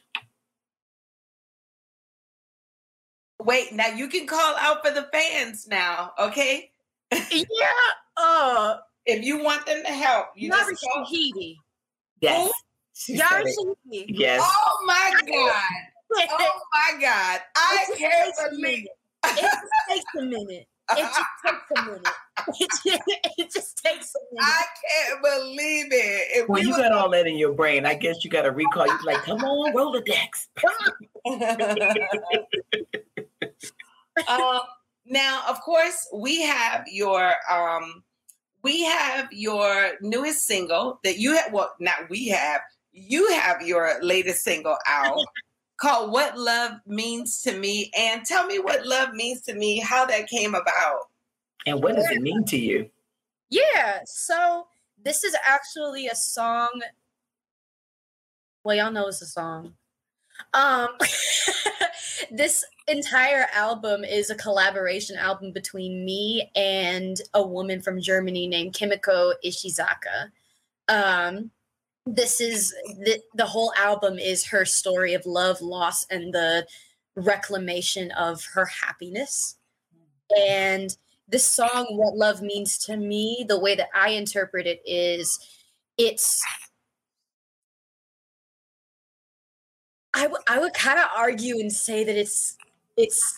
Wait, 3.41 3.71
now 3.71 3.87
you 3.87 4.07
can 4.09 4.27
call 4.27 4.55
out 4.57 4.85
for 4.85 4.91
the 4.91 5.07
fans 5.13 5.67
now, 5.67 6.11
okay? 6.19 6.71
Yeah. 7.11 7.71
Uh 8.17 8.77
If 9.05 9.23
you 9.23 9.43
want 9.43 9.65
them 9.65 9.83
to 9.83 9.91
help, 9.91 10.27
you 10.35 10.49
Yara 10.49 10.71
just 10.71 10.83
call. 10.83 11.05
Shahidi. 11.05 11.55
Yes. 12.21 12.51
She 12.93 13.17
said 13.17 13.25
Yara. 13.31 13.43
Shahidi. 13.45 14.05
Yes. 14.09 14.41
Oh 14.43 14.83
my 14.85 15.13
God. 15.25 15.63
Oh 16.11 16.59
my 16.73 16.99
God. 16.99 17.39
I 17.55 17.77
It 17.81 17.87
just 17.87 17.99
can't 17.99 18.25
takes 18.25 18.39
a 18.39 18.49
believe 18.49 18.61
minute. 18.63 18.87
It 19.25 19.39
just 19.41 19.61
takes 19.89 20.15
a 20.17 20.21
minute. 20.21 20.67
It 20.91 20.97
just 20.97 21.19
takes 21.45 21.71
a 21.77 21.85
minute. 21.85 22.07
It 22.59 22.69
just, 22.71 23.03
it 23.37 23.51
just 23.53 23.77
takes 23.83 24.13
a 24.15 24.19
minute. 24.33 24.43
I 24.43 24.63
can't 24.81 25.21
believe 25.21 25.85
it. 25.91 26.27
If 26.31 26.49
When 26.49 26.61
we 26.61 26.67
you 26.67 26.75
got 26.75 26.91
all 26.91 27.09
that 27.11 27.27
in 27.27 27.37
your 27.37 27.53
brain, 27.53 27.85
I 27.85 27.93
guess 27.93 28.23
you 28.23 28.29
got 28.29 28.43
to 28.43 28.51
recall. 28.51 28.87
You're 28.87 29.01
like, 29.03 29.23
come 29.23 29.43
on, 29.43 29.73
Rolodex. 29.73 30.47
um, 34.27 34.59
now, 35.05 35.43
of 35.47 35.61
course, 35.61 36.07
we 36.13 36.41
have 36.43 36.85
your 36.87 37.33
um, 37.51 38.03
we 38.63 38.83
have 38.83 39.27
your 39.31 39.91
newest 40.01 40.45
single 40.45 40.99
that 41.03 41.17
you 41.17 41.35
have. 41.35 41.53
Well, 41.53 41.73
not 41.79 42.09
we 42.09 42.27
have. 42.29 42.61
You 42.91 43.31
have 43.33 43.61
your 43.61 44.01
latest 44.01 44.43
single 44.43 44.77
out 44.87 45.23
called 45.79 46.11
"What 46.11 46.37
Love 46.37 46.73
Means 46.85 47.41
to 47.41 47.57
Me," 47.57 47.91
and 47.97 48.25
tell 48.25 48.45
me 48.45 48.59
what 48.59 48.85
love 48.85 49.13
means 49.13 49.41
to 49.41 49.53
me. 49.53 49.79
How 49.79 50.05
that 50.05 50.27
came 50.27 50.55
about. 50.55 50.99
And 51.65 51.83
what 51.83 51.95
does 51.95 52.09
it 52.09 52.21
mean 52.21 52.45
to 52.45 52.57
you? 52.57 52.89
Yeah, 53.49 53.99
so 54.05 54.67
this 55.03 55.23
is 55.23 55.35
actually 55.45 56.07
a 56.07 56.15
song. 56.15 56.81
Well, 58.63 58.75
y'all 58.75 58.91
know 58.91 59.07
it's 59.07 59.21
a 59.21 59.25
song. 59.25 59.73
Um 60.53 60.89
this 62.31 62.63
entire 62.87 63.47
album 63.53 64.03
is 64.03 64.29
a 64.29 64.35
collaboration 64.35 65.17
album 65.17 65.51
between 65.51 66.05
me 66.05 66.49
and 66.55 67.17
a 67.33 67.45
woman 67.45 67.81
from 67.81 68.01
Germany 68.01 68.47
named 68.47 68.73
Kimiko 68.73 69.33
Ishizaka. 69.45 70.31
Um 70.87 71.51
this 72.15 72.41
is 72.41 72.73
the, 73.03 73.21
the 73.35 73.45
whole 73.45 73.73
album 73.77 74.17
is 74.17 74.45
her 74.45 74.65
story 74.65 75.13
of 75.13 75.25
love, 75.25 75.61
loss, 75.61 76.05
and 76.09 76.33
the 76.33 76.65
reclamation 77.15 78.11
of 78.11 78.43
her 78.53 78.65
happiness. 78.65 79.57
And 80.37 80.95
this 81.27 81.43
song, 81.43 81.87
What 81.91 82.15
Love 82.15 82.41
Means 82.41 82.77
to 82.79 82.97
Me, 82.97 83.45
the 83.47 83.59
way 83.59 83.75
that 83.75 83.89
I 83.93 84.09
interpret 84.09 84.65
it 84.65 84.81
is 84.85 85.39
it's 85.97 86.43
I, 90.13 90.23
w- 90.23 90.41
I 90.47 90.59
would 90.59 90.73
kind 90.73 90.97
of 90.97 91.05
argue 91.15 91.59
and 91.59 91.71
say 91.71 92.03
that 92.03 92.17
it's 92.17 92.57
it's 92.97 93.35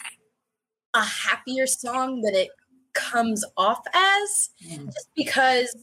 a 0.93 1.03
happier 1.03 1.67
song 1.67 2.21
than 2.21 2.33
it 2.33 2.49
comes 2.93 3.43
off 3.57 3.81
as 3.93 4.49
mm. 4.65 4.85
just 4.85 5.09
because 5.15 5.75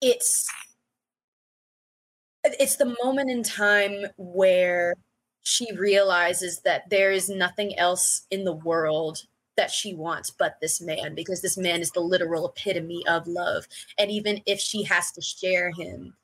it's 0.00 0.48
it's 2.44 2.76
the 2.76 2.96
moment 3.02 3.30
in 3.30 3.42
time 3.42 4.06
where 4.16 4.94
she 5.42 5.72
realizes 5.76 6.60
that 6.60 6.88
there 6.90 7.10
is 7.12 7.28
nothing 7.28 7.78
else 7.78 8.26
in 8.30 8.44
the 8.44 8.52
world 8.52 9.22
that 9.56 9.70
she 9.70 9.94
wants 9.94 10.30
but 10.30 10.56
this 10.60 10.80
man 10.80 11.14
because 11.14 11.42
this 11.42 11.58
man 11.58 11.80
is 11.80 11.90
the 11.90 12.00
literal 12.00 12.48
epitome 12.48 13.06
of 13.06 13.26
love 13.26 13.66
and 13.98 14.10
even 14.10 14.40
if 14.46 14.58
she 14.60 14.82
has 14.82 15.10
to 15.10 15.20
share 15.20 15.70
him 15.70 16.14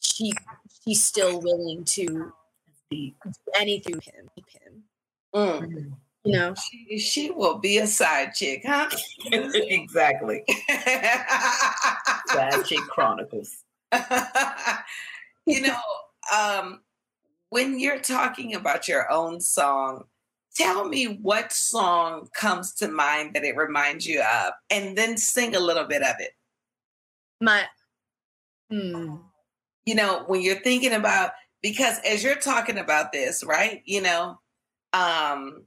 she 0.00 0.32
she's 0.84 1.02
still 1.04 1.40
willing 1.40 1.84
to 1.84 2.32
Deep. 2.90 3.16
do 3.24 3.30
anything 3.54 3.94
him 4.00 4.28
keep 4.34 4.48
him 4.48 4.82
Mm. 5.34 5.92
you 6.24 6.32
know 6.32 6.54
She, 6.56 6.98
she 6.98 7.30
will 7.30 7.58
be 7.58 7.78
a 7.78 7.86
side 7.86 8.34
chick, 8.34 8.62
huh? 8.66 8.88
exactly. 9.32 10.42
Side 12.26 12.64
Chick 12.64 12.80
Chronicles. 12.88 13.62
you 15.50 15.62
know, 15.62 15.78
um, 16.34 16.80
when 17.50 17.78
you're 17.80 17.98
talking 17.98 18.54
about 18.54 18.88
your 18.88 19.10
own 19.10 19.40
song, 19.40 20.04
tell 20.54 20.88
me 20.88 21.18
what 21.22 21.52
song 21.52 22.28
comes 22.34 22.74
to 22.74 22.88
mind 22.88 23.34
that 23.34 23.44
it 23.44 23.56
reminds 23.56 24.06
you 24.06 24.22
of, 24.22 24.52
and 24.70 24.96
then 24.96 25.16
sing 25.16 25.54
a 25.54 25.60
little 25.60 25.84
bit 25.84 26.02
of 26.02 26.14
it. 26.18 26.32
my 27.40 27.64
hmm. 28.70 29.16
You 29.86 29.94
know, 29.94 30.24
when 30.26 30.42
you're 30.42 30.60
thinking 30.60 30.92
about, 30.92 31.32
because 31.62 31.98
as 32.06 32.22
you're 32.22 32.36
talking 32.36 32.78
about 32.78 33.12
this, 33.12 33.42
right? 33.42 33.82
You 33.84 34.02
know, 34.02 34.38
um, 34.92 35.64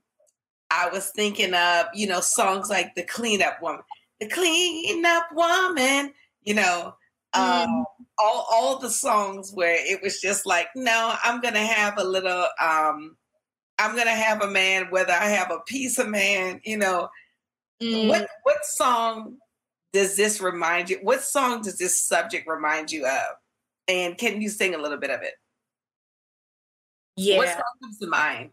I 0.69 0.89
was 0.91 1.11
thinking 1.15 1.53
of, 1.53 1.87
you 1.93 2.07
know, 2.07 2.19
songs 2.19 2.69
like 2.69 2.95
The 2.95 3.03
Cleanup 3.03 3.61
Woman, 3.61 3.81
The 4.19 4.27
Cleanup 4.27 5.25
Woman, 5.33 6.13
you 6.43 6.53
know, 6.53 6.95
um, 7.33 7.85
all 8.17 8.47
all 8.51 8.79
the 8.79 8.89
songs 8.89 9.51
where 9.53 9.77
it 9.79 10.01
was 10.01 10.21
just 10.21 10.45
like, 10.45 10.67
no, 10.75 11.15
I'm 11.23 11.41
gonna 11.41 11.65
have 11.65 11.97
a 11.97 12.03
little 12.03 12.47
um 12.61 13.17
I'm 13.79 13.95
gonna 13.95 14.11
have 14.11 14.41
a 14.41 14.49
man, 14.49 14.87
whether 14.89 15.13
I 15.13 15.25
have 15.25 15.51
a 15.51 15.59
piece 15.65 15.97
of 15.97 16.09
man, 16.09 16.61
you 16.63 16.77
know. 16.77 17.09
Mm. 17.81 18.07
What 18.07 18.27
what 18.43 18.65
song 18.65 19.37
does 19.93 20.15
this 20.15 20.39
remind 20.41 20.89
you? 20.89 20.99
What 21.01 21.21
song 21.21 21.61
does 21.61 21.77
this 21.77 21.99
subject 21.99 22.47
remind 22.47 22.91
you 22.91 23.05
of? 23.05 23.35
And 23.87 24.17
can 24.17 24.41
you 24.41 24.49
sing 24.49 24.75
a 24.75 24.77
little 24.77 24.97
bit 24.97 25.09
of 25.09 25.21
it? 25.21 25.33
yeah 27.15 27.37
What 27.37 27.49
song 27.49 27.63
comes 27.81 27.99
to 27.99 28.07
mind? 28.07 28.51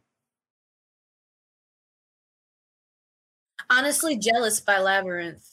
honestly 3.68 4.18
jealous 4.18 4.60
by 4.60 4.78
Labrinth 4.78 5.46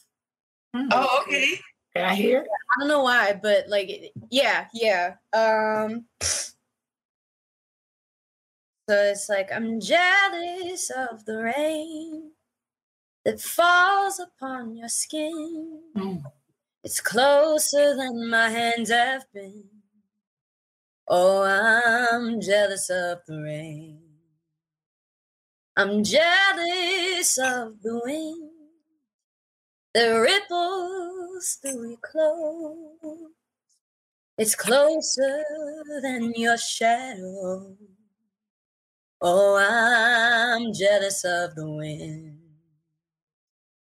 Oh, 0.73 1.23
okay. 1.23 1.59
I 2.03 2.15
hear? 2.15 2.41
I 2.41 2.79
don't 2.79 2.88
know 2.89 3.03
why, 3.03 3.39
but 3.41 3.67
like, 3.67 4.13
yeah, 4.29 4.67
yeah. 4.73 5.15
Um, 5.33 6.05
so 8.89 8.95
it's 8.95 9.27
like 9.29 9.51
I'm 9.51 9.79
jealous 9.79 10.89
of 10.89 11.25
the 11.25 11.43
rain 11.43 12.31
that 13.25 13.41
falls 13.41 14.19
upon 14.19 14.75
your 14.75 14.89
skin. 14.89 15.82
Mm. 15.95 16.24
It's 16.84 17.01
closer 17.01 17.95
than 17.95 18.30
my 18.30 18.49
hands 18.49 18.89
have 18.89 19.26
been. 19.34 19.65
Oh, 21.07 21.43
I'm 21.43 22.39
jealous 22.39 22.89
of 22.89 23.19
the 23.28 23.41
rain. 23.41 23.99
I'm 25.76 26.03
jealous 26.03 27.38
of 27.38 27.82
the 27.82 28.01
wind 28.03 28.57
that 29.98 30.10
ripples 30.10 31.58
through 31.60 31.89
your 31.89 31.98
clothes. 32.04 33.32
It's 34.38 34.54
closer 34.54 35.43
than 36.04 36.34
your 36.36 36.56
shadow. 36.56 37.76
Oh, 39.20 39.58
I'm 39.58 40.72
jealous 40.72 41.26
of 41.26 41.56
the 41.56 41.68
wind. 41.68 42.38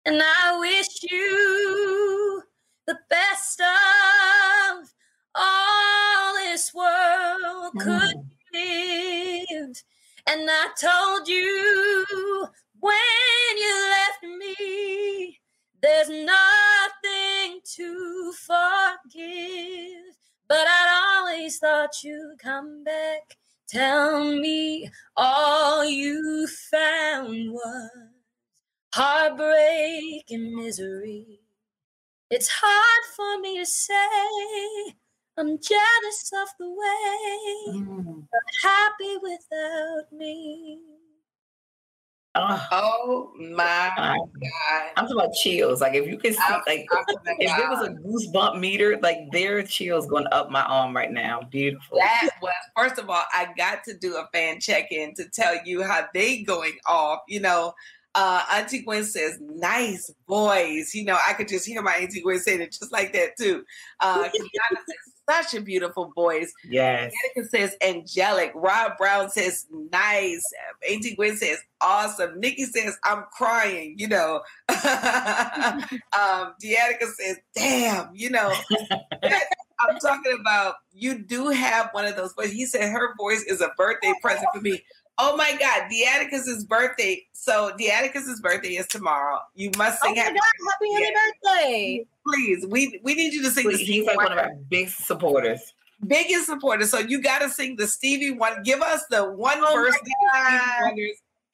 And 0.04 0.20
I 0.20 0.58
wish 0.58 0.88
you 1.08 2.42
the 2.88 2.98
best 3.08 3.60
of 3.60 4.92
all 5.36 6.34
this 6.34 6.74
world 6.74 7.70
hmm. 7.74 7.78
could 7.78 8.16
give. 8.52 9.84
And 10.26 10.50
I 10.50 10.66
told 10.80 11.28
you 11.28 12.48
when 12.80 13.56
you 13.56 13.94
left 13.94 14.24
me, 14.40 15.38
there's 15.82 16.08
nothing 16.08 17.60
to 17.76 18.32
forgive. 18.46 20.16
But 20.48 20.66
I'd 20.68 21.18
always 21.18 21.58
thought 21.58 22.02
you'd 22.02 22.38
come 22.38 22.84
back. 22.84 23.36
Tell 23.68 24.22
me 24.24 24.90
all 25.16 25.84
you 25.84 26.46
found 26.70 27.52
was 27.52 27.90
heartbreak 28.94 30.24
and 30.30 30.54
misery. 30.54 31.40
It's 32.30 32.48
hard 32.50 33.04
for 33.16 33.40
me 33.40 33.58
to 33.58 33.66
say. 33.66 34.94
I'm 35.38 35.58
jealous 35.58 36.30
of 36.42 36.48
the 36.58 36.70
way 36.70 37.74
Mm. 37.74 38.26
you're 38.30 38.70
happy 38.70 39.16
without 39.22 40.12
me. 40.12 40.78
Oh, 42.34 42.66
Oh 42.72 43.32
my 43.38 43.92
God. 43.96 44.16
God. 44.18 44.90
I'm 44.96 45.04
talking 45.06 45.16
about 45.16 45.34
chills. 45.34 45.80
Like 45.82 45.94
if 45.94 46.06
you 46.06 46.16
can 46.18 46.32
see, 46.32 46.38
I'm- 46.48 46.62
like 46.66 46.86
I'm 46.90 47.04
if 47.38 47.56
there 47.56 47.68
was 47.68 47.86
a 47.86 47.90
goosebump 47.90 48.58
meter, 48.58 48.98
like 49.02 49.18
there 49.32 49.58
are 49.58 49.62
chills 49.62 50.06
going 50.06 50.26
up 50.32 50.50
my 50.50 50.62
arm 50.62 50.96
right 50.96 51.12
now. 51.12 51.42
Beautiful. 51.50 51.98
That 51.98 52.30
was 52.40 52.54
first 52.76 52.98
of 52.98 53.10
all, 53.10 53.22
I 53.32 53.48
got 53.56 53.84
to 53.84 53.94
do 53.98 54.16
a 54.16 54.28
fan 54.32 54.60
check-in 54.60 55.14
to 55.14 55.28
tell 55.28 55.54
you 55.66 55.82
how 55.82 56.06
they 56.14 56.42
going 56.42 56.78
off. 56.86 57.20
You 57.28 57.40
know, 57.40 57.74
uh, 58.14 58.42
Auntie 58.52 58.80
Gwen 58.82 59.04
says, 59.04 59.38
"Nice 59.40 60.10
voice." 60.26 60.94
You 60.94 61.04
know, 61.04 61.18
I 61.26 61.34
could 61.34 61.48
just 61.48 61.66
hear 61.66 61.82
my 61.82 61.92
Auntie 61.94 62.22
Gwen 62.22 62.38
saying 62.38 62.62
it 62.62 62.72
just 62.72 62.92
like 62.92 63.12
that 63.12 63.36
too. 63.38 63.64
Uh, 64.00 64.24
Kiana 64.28 64.28
says, 64.30 65.11
"Such 65.32 65.54
a 65.54 65.60
beautiful 65.60 66.12
voice." 66.14 66.52
Yes. 66.68 67.12
Monica 67.34 67.48
says, 67.50 67.76
"Angelic." 67.82 68.52
Rob 68.54 68.96
Brown 68.98 69.30
says, 69.30 69.66
"Nice." 69.70 70.44
Auntie 70.88 71.14
Gwen 71.14 71.36
says, 71.36 71.58
"Awesome." 71.80 72.38
Nikki 72.40 72.64
says, 72.64 72.96
"I'm 73.04 73.24
crying." 73.32 73.94
You 73.98 74.08
know. 74.08 74.40
um, 74.68 76.54
says, 76.60 77.38
"Damn." 77.54 78.10
You 78.14 78.30
know. 78.30 78.52
I'm 79.88 79.98
talking 79.98 80.36
about 80.40 80.76
you 80.92 81.18
do 81.18 81.48
have 81.48 81.88
one 81.92 82.04
of 82.04 82.16
those 82.16 82.32
voices. 82.34 82.52
He 82.52 82.66
said 82.66 82.90
her 82.90 83.14
voice 83.16 83.42
is 83.42 83.60
a 83.60 83.70
birthday 83.76 84.12
present 84.22 84.46
for 84.54 84.60
me. 84.60 84.82
Oh 85.24 85.36
my 85.36 85.52
God, 85.56 85.88
Deaticus's 85.88 86.64
birthday. 86.64 87.22
So 87.32 87.70
Deaticus's 87.78 88.40
birthday 88.40 88.70
is 88.70 88.88
tomorrow. 88.88 89.38
You 89.54 89.70
must 89.78 90.00
Oh 90.02 90.08
sing 90.08 90.16
my 90.16 90.22
happy 90.22 90.34
God, 90.34 90.68
happy 90.68 90.86
Yeah. 90.90 91.10
birthday. 91.44 92.06
please. 92.26 92.66
We 92.66 93.00
we 93.04 93.14
need 93.14 93.32
you 93.32 93.40
to 93.44 93.50
sing 93.50 93.68
the 93.68 93.76
He's 93.76 94.04
like 94.04 94.16
one 94.16 94.32
of 94.32 94.38
our 94.38 94.50
big 94.68 94.88
supporters. 94.88 95.60
biggest 96.08 96.46
supporters. 96.46 96.90
So 96.90 96.98
you 96.98 97.22
gotta 97.22 97.48
sing 97.48 97.76
the 97.76 97.86
Stevie 97.86 98.32
one. 98.32 98.64
Give 98.64 98.82
us 98.82 99.04
the 99.10 99.30
one 99.30 99.58
Oh 99.60 99.72
verse 99.72 99.96
my 100.32 100.60
God. 100.82 100.94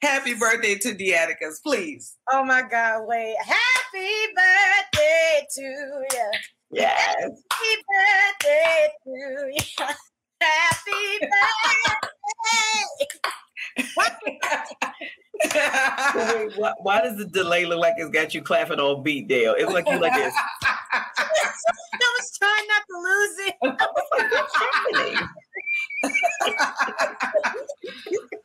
Happy 0.01 0.33
birthday 0.33 0.73
to 0.75 0.95
Deaticus, 0.95 1.59
please. 1.59 2.15
Oh 2.31 2.43
my 2.43 2.63
God, 2.63 3.03
wait. 3.05 3.35
Happy 3.39 4.33
birthday 4.35 5.45
to 5.57 5.61
you. 5.61 6.31
Yes. 6.71 7.21
Happy 7.21 7.83
birthday 7.87 8.87
to 9.03 9.11
you. 9.53 9.61
Happy 10.41 11.19
birthday. 11.19 11.79
Wait, 16.15 16.57
why, 16.57 16.73
why 16.81 17.01
does 17.01 17.17
the 17.17 17.25
delay 17.25 17.65
look 17.65 17.79
like 17.79 17.95
it's 17.97 18.09
got 18.09 18.33
you 18.33 18.41
clapping 18.41 18.79
on 18.79 19.03
beat, 19.03 19.27
Dale? 19.27 19.53
It's 19.57 19.71
like 19.71 19.87
you 19.87 19.99
like 19.99 20.13
this. 20.13 20.33
I 20.63 21.03
was 22.17 22.37
trying 22.37 22.67
not 22.67 22.83
to 22.89 22.97
lose 23.01 23.37
it. 23.47 23.55
What's 24.31 24.55
happening? 24.55 25.29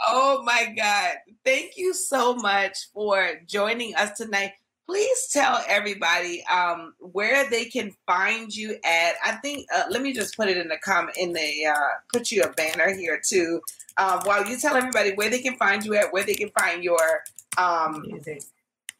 oh 0.09 0.43
my 0.45 0.73
God. 0.77 1.15
Thank 1.45 1.77
you 1.77 1.95
so 1.95 2.35
much 2.35 2.89
for 2.93 3.41
joining 3.47 3.95
us 3.97 4.17
tonight. 4.17 4.53
Please 4.87 5.29
tell 5.33 5.65
everybody 5.67 6.45
um, 6.53 6.95
where 6.99 7.49
they 7.49 7.65
can 7.65 7.91
find 8.07 8.55
you 8.55 8.77
at. 8.85 9.15
I 9.25 9.33
think, 9.43 9.67
uh, 9.75 9.85
let 9.89 10.03
me 10.03 10.13
just 10.13 10.37
put 10.37 10.49
it 10.49 10.59
in 10.59 10.69
the 10.69 10.77
comment, 10.79 11.17
in 11.17 11.33
the, 11.33 11.67
uh, 11.67 11.89
put 12.13 12.31
you 12.31 12.43
a 12.43 12.53
banner 12.53 12.95
here 12.95 13.21
too. 13.27 13.63
Um, 13.97 14.21
while 14.25 14.47
you 14.47 14.59
tell 14.59 14.77
everybody 14.77 15.13
where 15.15 15.31
they 15.31 15.39
can 15.41 15.57
find 15.57 15.85
you 15.85 15.95
at, 15.95 16.13
where 16.13 16.25
they 16.25 16.35
can 16.35 16.51
find 16.59 16.83
your 16.85 17.23
um, 17.57 18.05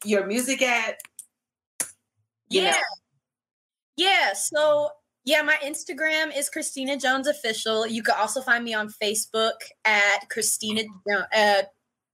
your 0.03 0.25
music 0.25 0.61
at. 0.61 0.97
You 2.49 2.61
Yeah. 2.61 2.71
know. 2.71 2.77
Yeah. 3.97 4.33
So 4.33 4.89
yeah, 5.25 5.41
my 5.41 5.57
Instagram 5.63 6.35
is 6.35 6.49
Christina 6.49 6.97
Jones 6.97 7.27
Official. 7.27 7.85
You 7.87 8.03
can 8.03 8.15
also 8.17 8.41
find 8.41 8.63
me 8.63 8.73
on 8.73 8.89
Facebook 8.89 9.53
at 9.83 10.29
Christina. 10.29 10.83
Jo- 11.07 11.25
Uh, 11.35 11.63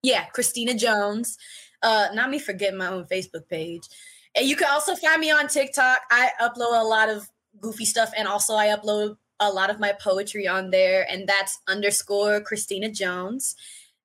yeah, 0.01 0.25
Christina 0.25 0.73
Jones. 0.73 1.37
Uh, 1.83 2.07
not 2.13 2.29
me 2.29 2.39
forgetting 2.39 2.77
my 2.77 2.87
own 2.87 3.05
Facebook 3.05 3.47
page. 3.49 3.87
And 4.35 4.47
you 4.47 4.55
can 4.55 4.67
also 4.69 4.95
find 4.95 5.19
me 5.19 5.31
on 5.31 5.47
TikTok. 5.47 6.01
I 6.09 6.29
upload 6.41 6.79
a 6.79 6.85
lot 6.85 7.09
of 7.09 7.29
goofy 7.59 7.85
stuff, 7.85 8.11
and 8.15 8.27
also 8.27 8.55
I 8.55 8.67
upload 8.67 9.17
a 9.39 9.49
lot 9.49 9.69
of 9.69 9.79
my 9.79 9.93
poetry 9.93 10.47
on 10.47 10.69
there, 10.69 11.07
and 11.09 11.27
that's 11.27 11.59
underscore 11.67 12.41
Christina 12.41 12.89
Jones. 12.89 13.55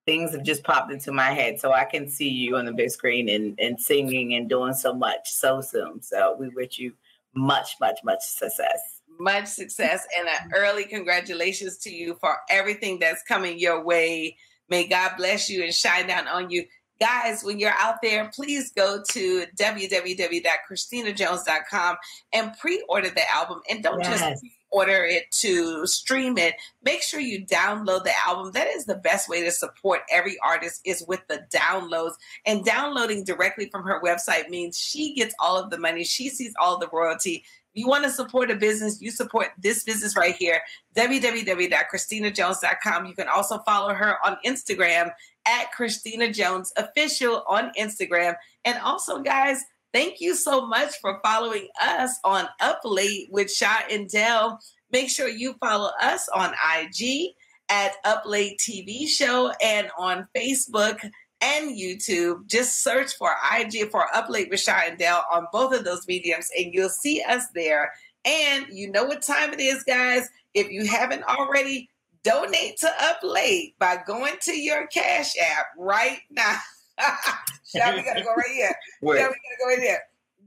things 0.05 0.31
have 0.33 0.43
just 0.43 0.63
popped 0.63 0.91
into 0.91 1.11
my 1.11 1.31
head. 1.31 1.59
So 1.59 1.71
I 1.73 1.85
can 1.85 2.07
see 2.09 2.29
you 2.29 2.55
on 2.57 2.65
the 2.65 2.71
big 2.73 2.89
screen 2.91 3.29
and, 3.29 3.57
and 3.59 3.79
singing 3.79 4.33
and 4.35 4.49
doing 4.49 4.73
so 4.73 4.93
much 4.93 5.29
so 5.29 5.61
soon. 5.61 6.01
So 6.01 6.35
we 6.39 6.49
wish 6.49 6.77
you 6.79 6.93
much, 7.33 7.75
much, 7.79 7.99
much 8.03 8.21
success. 8.21 8.99
much 9.19 9.45
success 9.47 10.05
and 10.17 10.27
an 10.27 10.51
early 10.55 10.85
congratulations 10.85 11.77
to 11.79 11.93
you 11.93 12.15
for 12.19 12.37
everything 12.49 12.97
that's 12.99 13.21
coming 13.23 13.59
your 13.59 13.83
way. 13.83 14.37
May 14.69 14.87
God 14.87 15.13
bless 15.17 15.49
you 15.49 15.63
and 15.63 15.73
shine 15.73 16.07
down 16.07 16.27
on 16.27 16.49
you. 16.49 16.65
Guys, 16.99 17.43
when 17.43 17.59
you're 17.59 17.73
out 17.79 18.01
there, 18.01 18.29
please 18.33 18.71
go 18.71 19.01
to 19.09 19.45
www.christinajones.com 19.59 21.97
and 22.33 22.51
pre-order 22.59 23.09
the 23.09 23.31
album. 23.33 23.61
And 23.69 23.83
don't 23.83 23.99
Yes. 23.99 24.19
just 24.19 24.43
order 24.73 25.05
it 25.05 25.31
to 25.31 25.85
stream 25.85 26.37
it. 26.37 26.55
Make 26.83 27.03
sure 27.03 27.19
you 27.19 27.45
download 27.45 28.03
the 28.03 28.13
album. 28.25 28.51
That 28.53 28.67
is 28.67 28.85
the 28.85 28.95
best 28.95 29.29
way 29.29 29.43
to 29.43 29.51
support 29.51 30.01
every 30.11 30.37
artist 30.43 30.81
is 30.83 31.05
with 31.07 31.21
the 31.29 31.45
downloads. 31.53 32.13
And 32.45 32.65
downloading 32.65 33.23
directly 33.23 33.69
from 33.69 33.83
her 33.83 34.01
website 34.01 34.49
means 34.49 34.77
she 34.77 35.13
gets 35.13 35.35
all 35.39 35.57
of 35.57 35.69
the 35.69 35.77
money. 35.77 36.03
She 36.03 36.29
sees 36.29 36.53
all 36.59 36.79
the 36.79 36.89
royalty. 36.91 37.43
If 37.73 37.79
you 37.79 37.87
want 37.87 38.03
to 38.03 38.11
support 38.11 38.51
a 38.51 38.55
business, 38.55 39.01
you 39.01 39.09
support 39.09 39.47
this 39.57 39.83
business 39.83 40.15
right 40.15 40.35
here, 40.35 40.61
www.christinajones.com. 40.95 43.05
You 43.05 43.15
can 43.15 43.27
also 43.27 43.57
follow 43.59 43.93
her 43.93 44.17
on 44.25 44.37
Instagram 44.45 45.11
at 45.47 45.71
Christina 45.71 46.31
Jones 46.31 46.71
Official 46.77 47.43
on 47.47 47.71
Instagram. 47.79 48.35
And 48.65 48.77
also, 48.79 49.21
guys, 49.21 49.63
thank 49.93 50.19
you 50.19 50.35
so 50.35 50.65
much 50.67 50.95
for 50.99 51.19
following 51.23 51.67
us 51.81 52.19
on 52.23 52.47
Up 52.59 52.79
Late 52.83 53.29
with 53.31 53.51
Sha 53.51 53.81
and 53.89 54.09
Dell. 54.09 54.59
Make 54.91 55.09
sure 55.09 55.27
you 55.27 55.55
follow 55.59 55.91
us 56.01 56.27
on 56.29 56.53
IG 56.77 57.33
at 57.69 57.93
Up 58.03 58.23
Late 58.25 58.59
TV 58.59 59.07
Show 59.07 59.51
and 59.63 59.89
on 59.97 60.27
Facebook 60.35 60.99
and 61.41 61.77
YouTube. 61.77 62.47
Just 62.47 62.83
search 62.83 63.13
for 63.15 63.31
IG 63.57 63.89
for 63.91 64.05
Up 64.15 64.29
Late 64.29 64.49
with 64.49 64.59
Sha 64.59 64.81
and 64.85 64.97
Dell 64.97 65.25
on 65.31 65.47
both 65.51 65.73
of 65.73 65.83
those 65.83 66.07
mediums, 66.07 66.49
and 66.57 66.73
you'll 66.73 66.89
see 66.89 67.21
us 67.21 67.45
there. 67.53 67.91
And 68.25 68.67
you 68.71 68.91
know 68.91 69.03
what 69.03 69.21
time 69.21 69.53
it 69.53 69.59
is, 69.59 69.83
guys. 69.83 70.29
If 70.53 70.71
you 70.71 70.85
haven't 70.85 71.23
already, 71.23 71.89
donate 72.23 72.77
to 72.77 72.89
Up 73.01 73.19
Late 73.21 73.77
by 73.79 73.99
going 74.07 74.35
to 74.41 74.57
your 74.57 74.87
Cash 74.87 75.33
App 75.37 75.67
right 75.77 76.19
now. 76.29 76.57
Sha, 77.65 77.95
we 77.95 78.03
gotta 78.03 78.23
go 78.23 78.33
right 78.35 78.51
here. 78.51 78.75
Yeah, 79.01 79.09
we 79.09 79.17
gotta 79.17 79.35
go 79.59 79.67
right 79.67 79.79
there. 79.79 80.03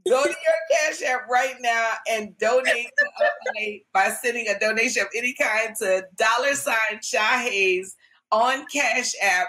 Go 0.09 0.23
to 0.23 0.29
your 0.29 0.37
Cash 0.71 1.03
App 1.03 1.29
right 1.29 1.57
now 1.61 1.93
and 2.09 2.39
donate 2.39 2.89
to 2.99 3.05
Up 3.25 3.33
Late 3.57 3.87
by 3.93 4.11
sending 4.11 4.47
a 4.49 4.59
donation 4.59 5.03
of 5.03 5.09
any 5.17 5.35
kind 5.35 5.75
to 5.79 6.07
dollar 6.17 6.55
sign 6.55 7.01
Shy 7.03 7.43
Hayes 7.43 7.97
on 8.31 8.67
Cash 8.73 9.13
App. 9.23 9.49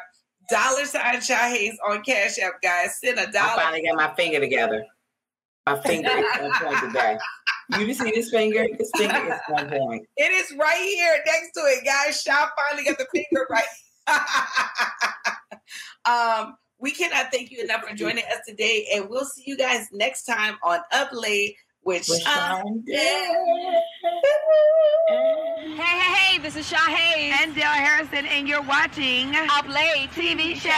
Dollar 0.49 0.85
sign 0.85 1.21
Shy 1.21 1.49
Hayes 1.49 1.77
on 1.87 2.01
Cash 2.03 2.39
App, 2.39 2.61
guys. 2.63 2.99
Send 2.99 3.19
a 3.19 3.31
dollar. 3.31 3.51
I 3.51 3.55
finally 3.55 3.83
got 3.85 3.95
my 3.97 4.15
finger 4.15 4.39
together. 4.39 4.85
My 5.67 5.79
finger 5.81 6.09
is 6.09 6.25
on 6.41 6.51
point 6.53 6.79
today. 6.79 7.17
You 7.77 7.93
see 7.93 8.11
this 8.11 8.29
finger? 8.29 8.65
This 8.79 8.89
finger 8.95 9.33
is 9.33 9.39
one 9.49 9.69
point. 9.69 10.07
It 10.15 10.31
is 10.31 10.53
right 10.57 10.81
here 10.81 11.17
next 11.25 11.51
to 11.51 11.59
it, 11.65 11.85
guys. 11.85 12.21
Shaw 12.21 12.47
finally 12.55 12.85
got 12.85 12.97
the 12.97 13.07
finger 13.13 13.45
right. 13.49 13.65
um, 16.05 16.55
we 16.79 16.91
cannot 16.91 17.31
thank 17.31 17.51
you 17.51 17.63
enough 17.63 17.83
for 17.83 17.95
joining 17.95 18.23
us 18.25 18.39
today, 18.47 18.87
and 18.93 19.09
we'll 19.09 19.25
see 19.25 19.43
you 19.45 19.57
guys 19.57 19.87
next 19.91 20.23
time 20.23 20.57
on 20.63 20.79
Up 20.91 21.09
Late 21.11 21.55
with 21.83 22.07
With 22.09 22.21
Sean 22.21 22.83
Hey, 22.87 23.25
hey, 25.75 26.13
hey, 26.13 26.37
this 26.39 26.55
is 26.55 26.67
Shaw 26.67 26.77
Hayes. 26.77 27.33
And 27.41 27.55
Dale 27.55 27.63
Harrison, 27.65 28.25
and 28.25 28.47
you're 28.47 28.61
watching 28.61 29.33
Up 29.35 29.67
Late 29.67 30.09
TV 30.11 30.55
Show. 30.55 30.69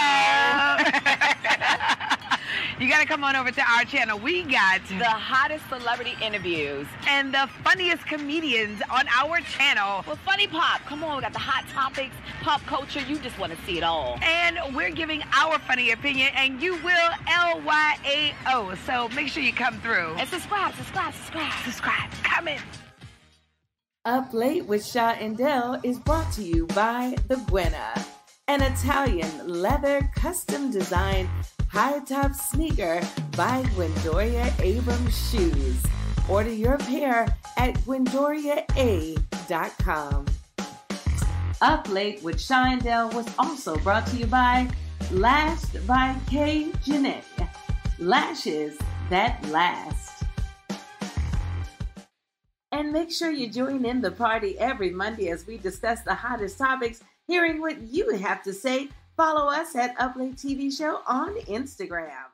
you 2.80 2.88
got 2.90 3.02
to 3.02 3.06
come 3.06 3.24
on 3.24 3.36
over 3.36 3.52
to 3.52 3.62
our 3.62 3.84
channel. 3.84 4.18
We 4.18 4.44
got 4.44 4.82
the 4.88 5.04
hottest 5.06 5.68
celebrity 5.68 6.16
interviews 6.24 6.88
and 7.08 7.34
the 7.34 7.50
funniest 7.64 8.06
comedians 8.06 8.82
on 8.90 9.06
our 9.10 9.40
channel. 9.42 10.04
Well, 10.08 10.16
Funny 10.26 10.48
Pop, 10.48 10.82
come 10.86 11.04
on, 11.04 11.18
we 11.18 11.22
got 11.22 11.34
the 11.34 11.40
hot 11.40 11.68
topics, 11.70 12.16
pop 12.42 12.62
culture. 12.66 13.02
You 13.02 13.20
just 13.20 13.38
want 13.38 13.52
to 13.54 13.62
see 13.66 13.78
it 13.78 13.84
all. 13.84 14.18
And 14.22 14.60
we're 14.74 14.92
giving 14.92 15.24
our 15.34 15.60
funny 15.60 15.92
opinion, 15.92 16.30
and 16.36 16.62
you 16.62 16.74
will 16.84 17.12
L 17.28 17.62
Y 17.62 17.98
A 18.06 18.34
O. 18.54 18.74
So 18.86 19.10
make 19.10 19.28
sure 19.28 19.44
you 19.44 19.54
come 19.54 19.80
through. 19.82 20.16
And 20.18 20.30
subscribe, 20.30 20.74
subscribe, 20.76 21.14
subscribe, 21.14 21.54
subscribe. 21.66 22.10
Comment. 22.24 22.62
Up 24.06 24.34
Late 24.34 24.66
with 24.66 24.86
Shaw 24.86 25.12
and 25.20 25.38
Dell 25.38 25.80
is 25.84 26.00
brought 26.00 26.32
to 26.34 26.42
you 26.42 26.66
by 26.68 27.16
The 27.28 27.36
Buena, 27.38 27.94
an 28.48 28.62
Italian 28.62 29.48
leather 29.48 30.10
custom 30.16 30.72
designed 30.72 31.28
high 31.70 32.00
top 32.00 32.34
sneaker 32.34 33.02
by 33.38 33.62
Gwendoria 33.76 34.52
Abrams 34.60 35.30
Shoes. 35.30 35.82
Order 36.28 36.54
your 36.54 36.78
pair 36.78 37.38
at 37.58 37.76
gwendoriaa.com. 37.80 40.26
Up 41.62 41.90
Late 41.90 42.24
with 42.24 42.40
Shaw 42.40 42.78
was 43.14 43.28
also 43.38 43.76
brought 43.78 44.08
to 44.08 44.18
you 44.18 44.26
by 44.26 44.70
Last 45.12 45.86
by 45.88 46.16
K. 46.30 46.72
Jeanette. 46.84 47.26
Lashes 47.98 48.78
that 49.10 49.44
last. 49.50 50.24
And 52.72 52.94
make 52.94 53.12
sure 53.12 53.32
you 53.32 53.50
join 53.50 53.84
in 53.84 54.02
the 54.02 54.12
party 54.12 54.58
every 54.60 54.92
Monday 54.92 55.30
as 55.30 55.48
we 55.48 55.58
discuss 55.58 56.04
the 56.04 56.14
hottest 56.14 56.58
topics, 56.58 57.02
hearing 57.28 57.60
what 57.60 57.82
you 57.82 58.16
have 58.18 58.44
to 58.44 58.54
say. 58.54 58.90
Follow 59.20 59.50
us 59.50 59.76
at 59.76 59.98
Uplate 59.98 60.38
TV 60.38 60.72
Show 60.72 61.02
on 61.06 61.36
Instagram. 61.42 62.29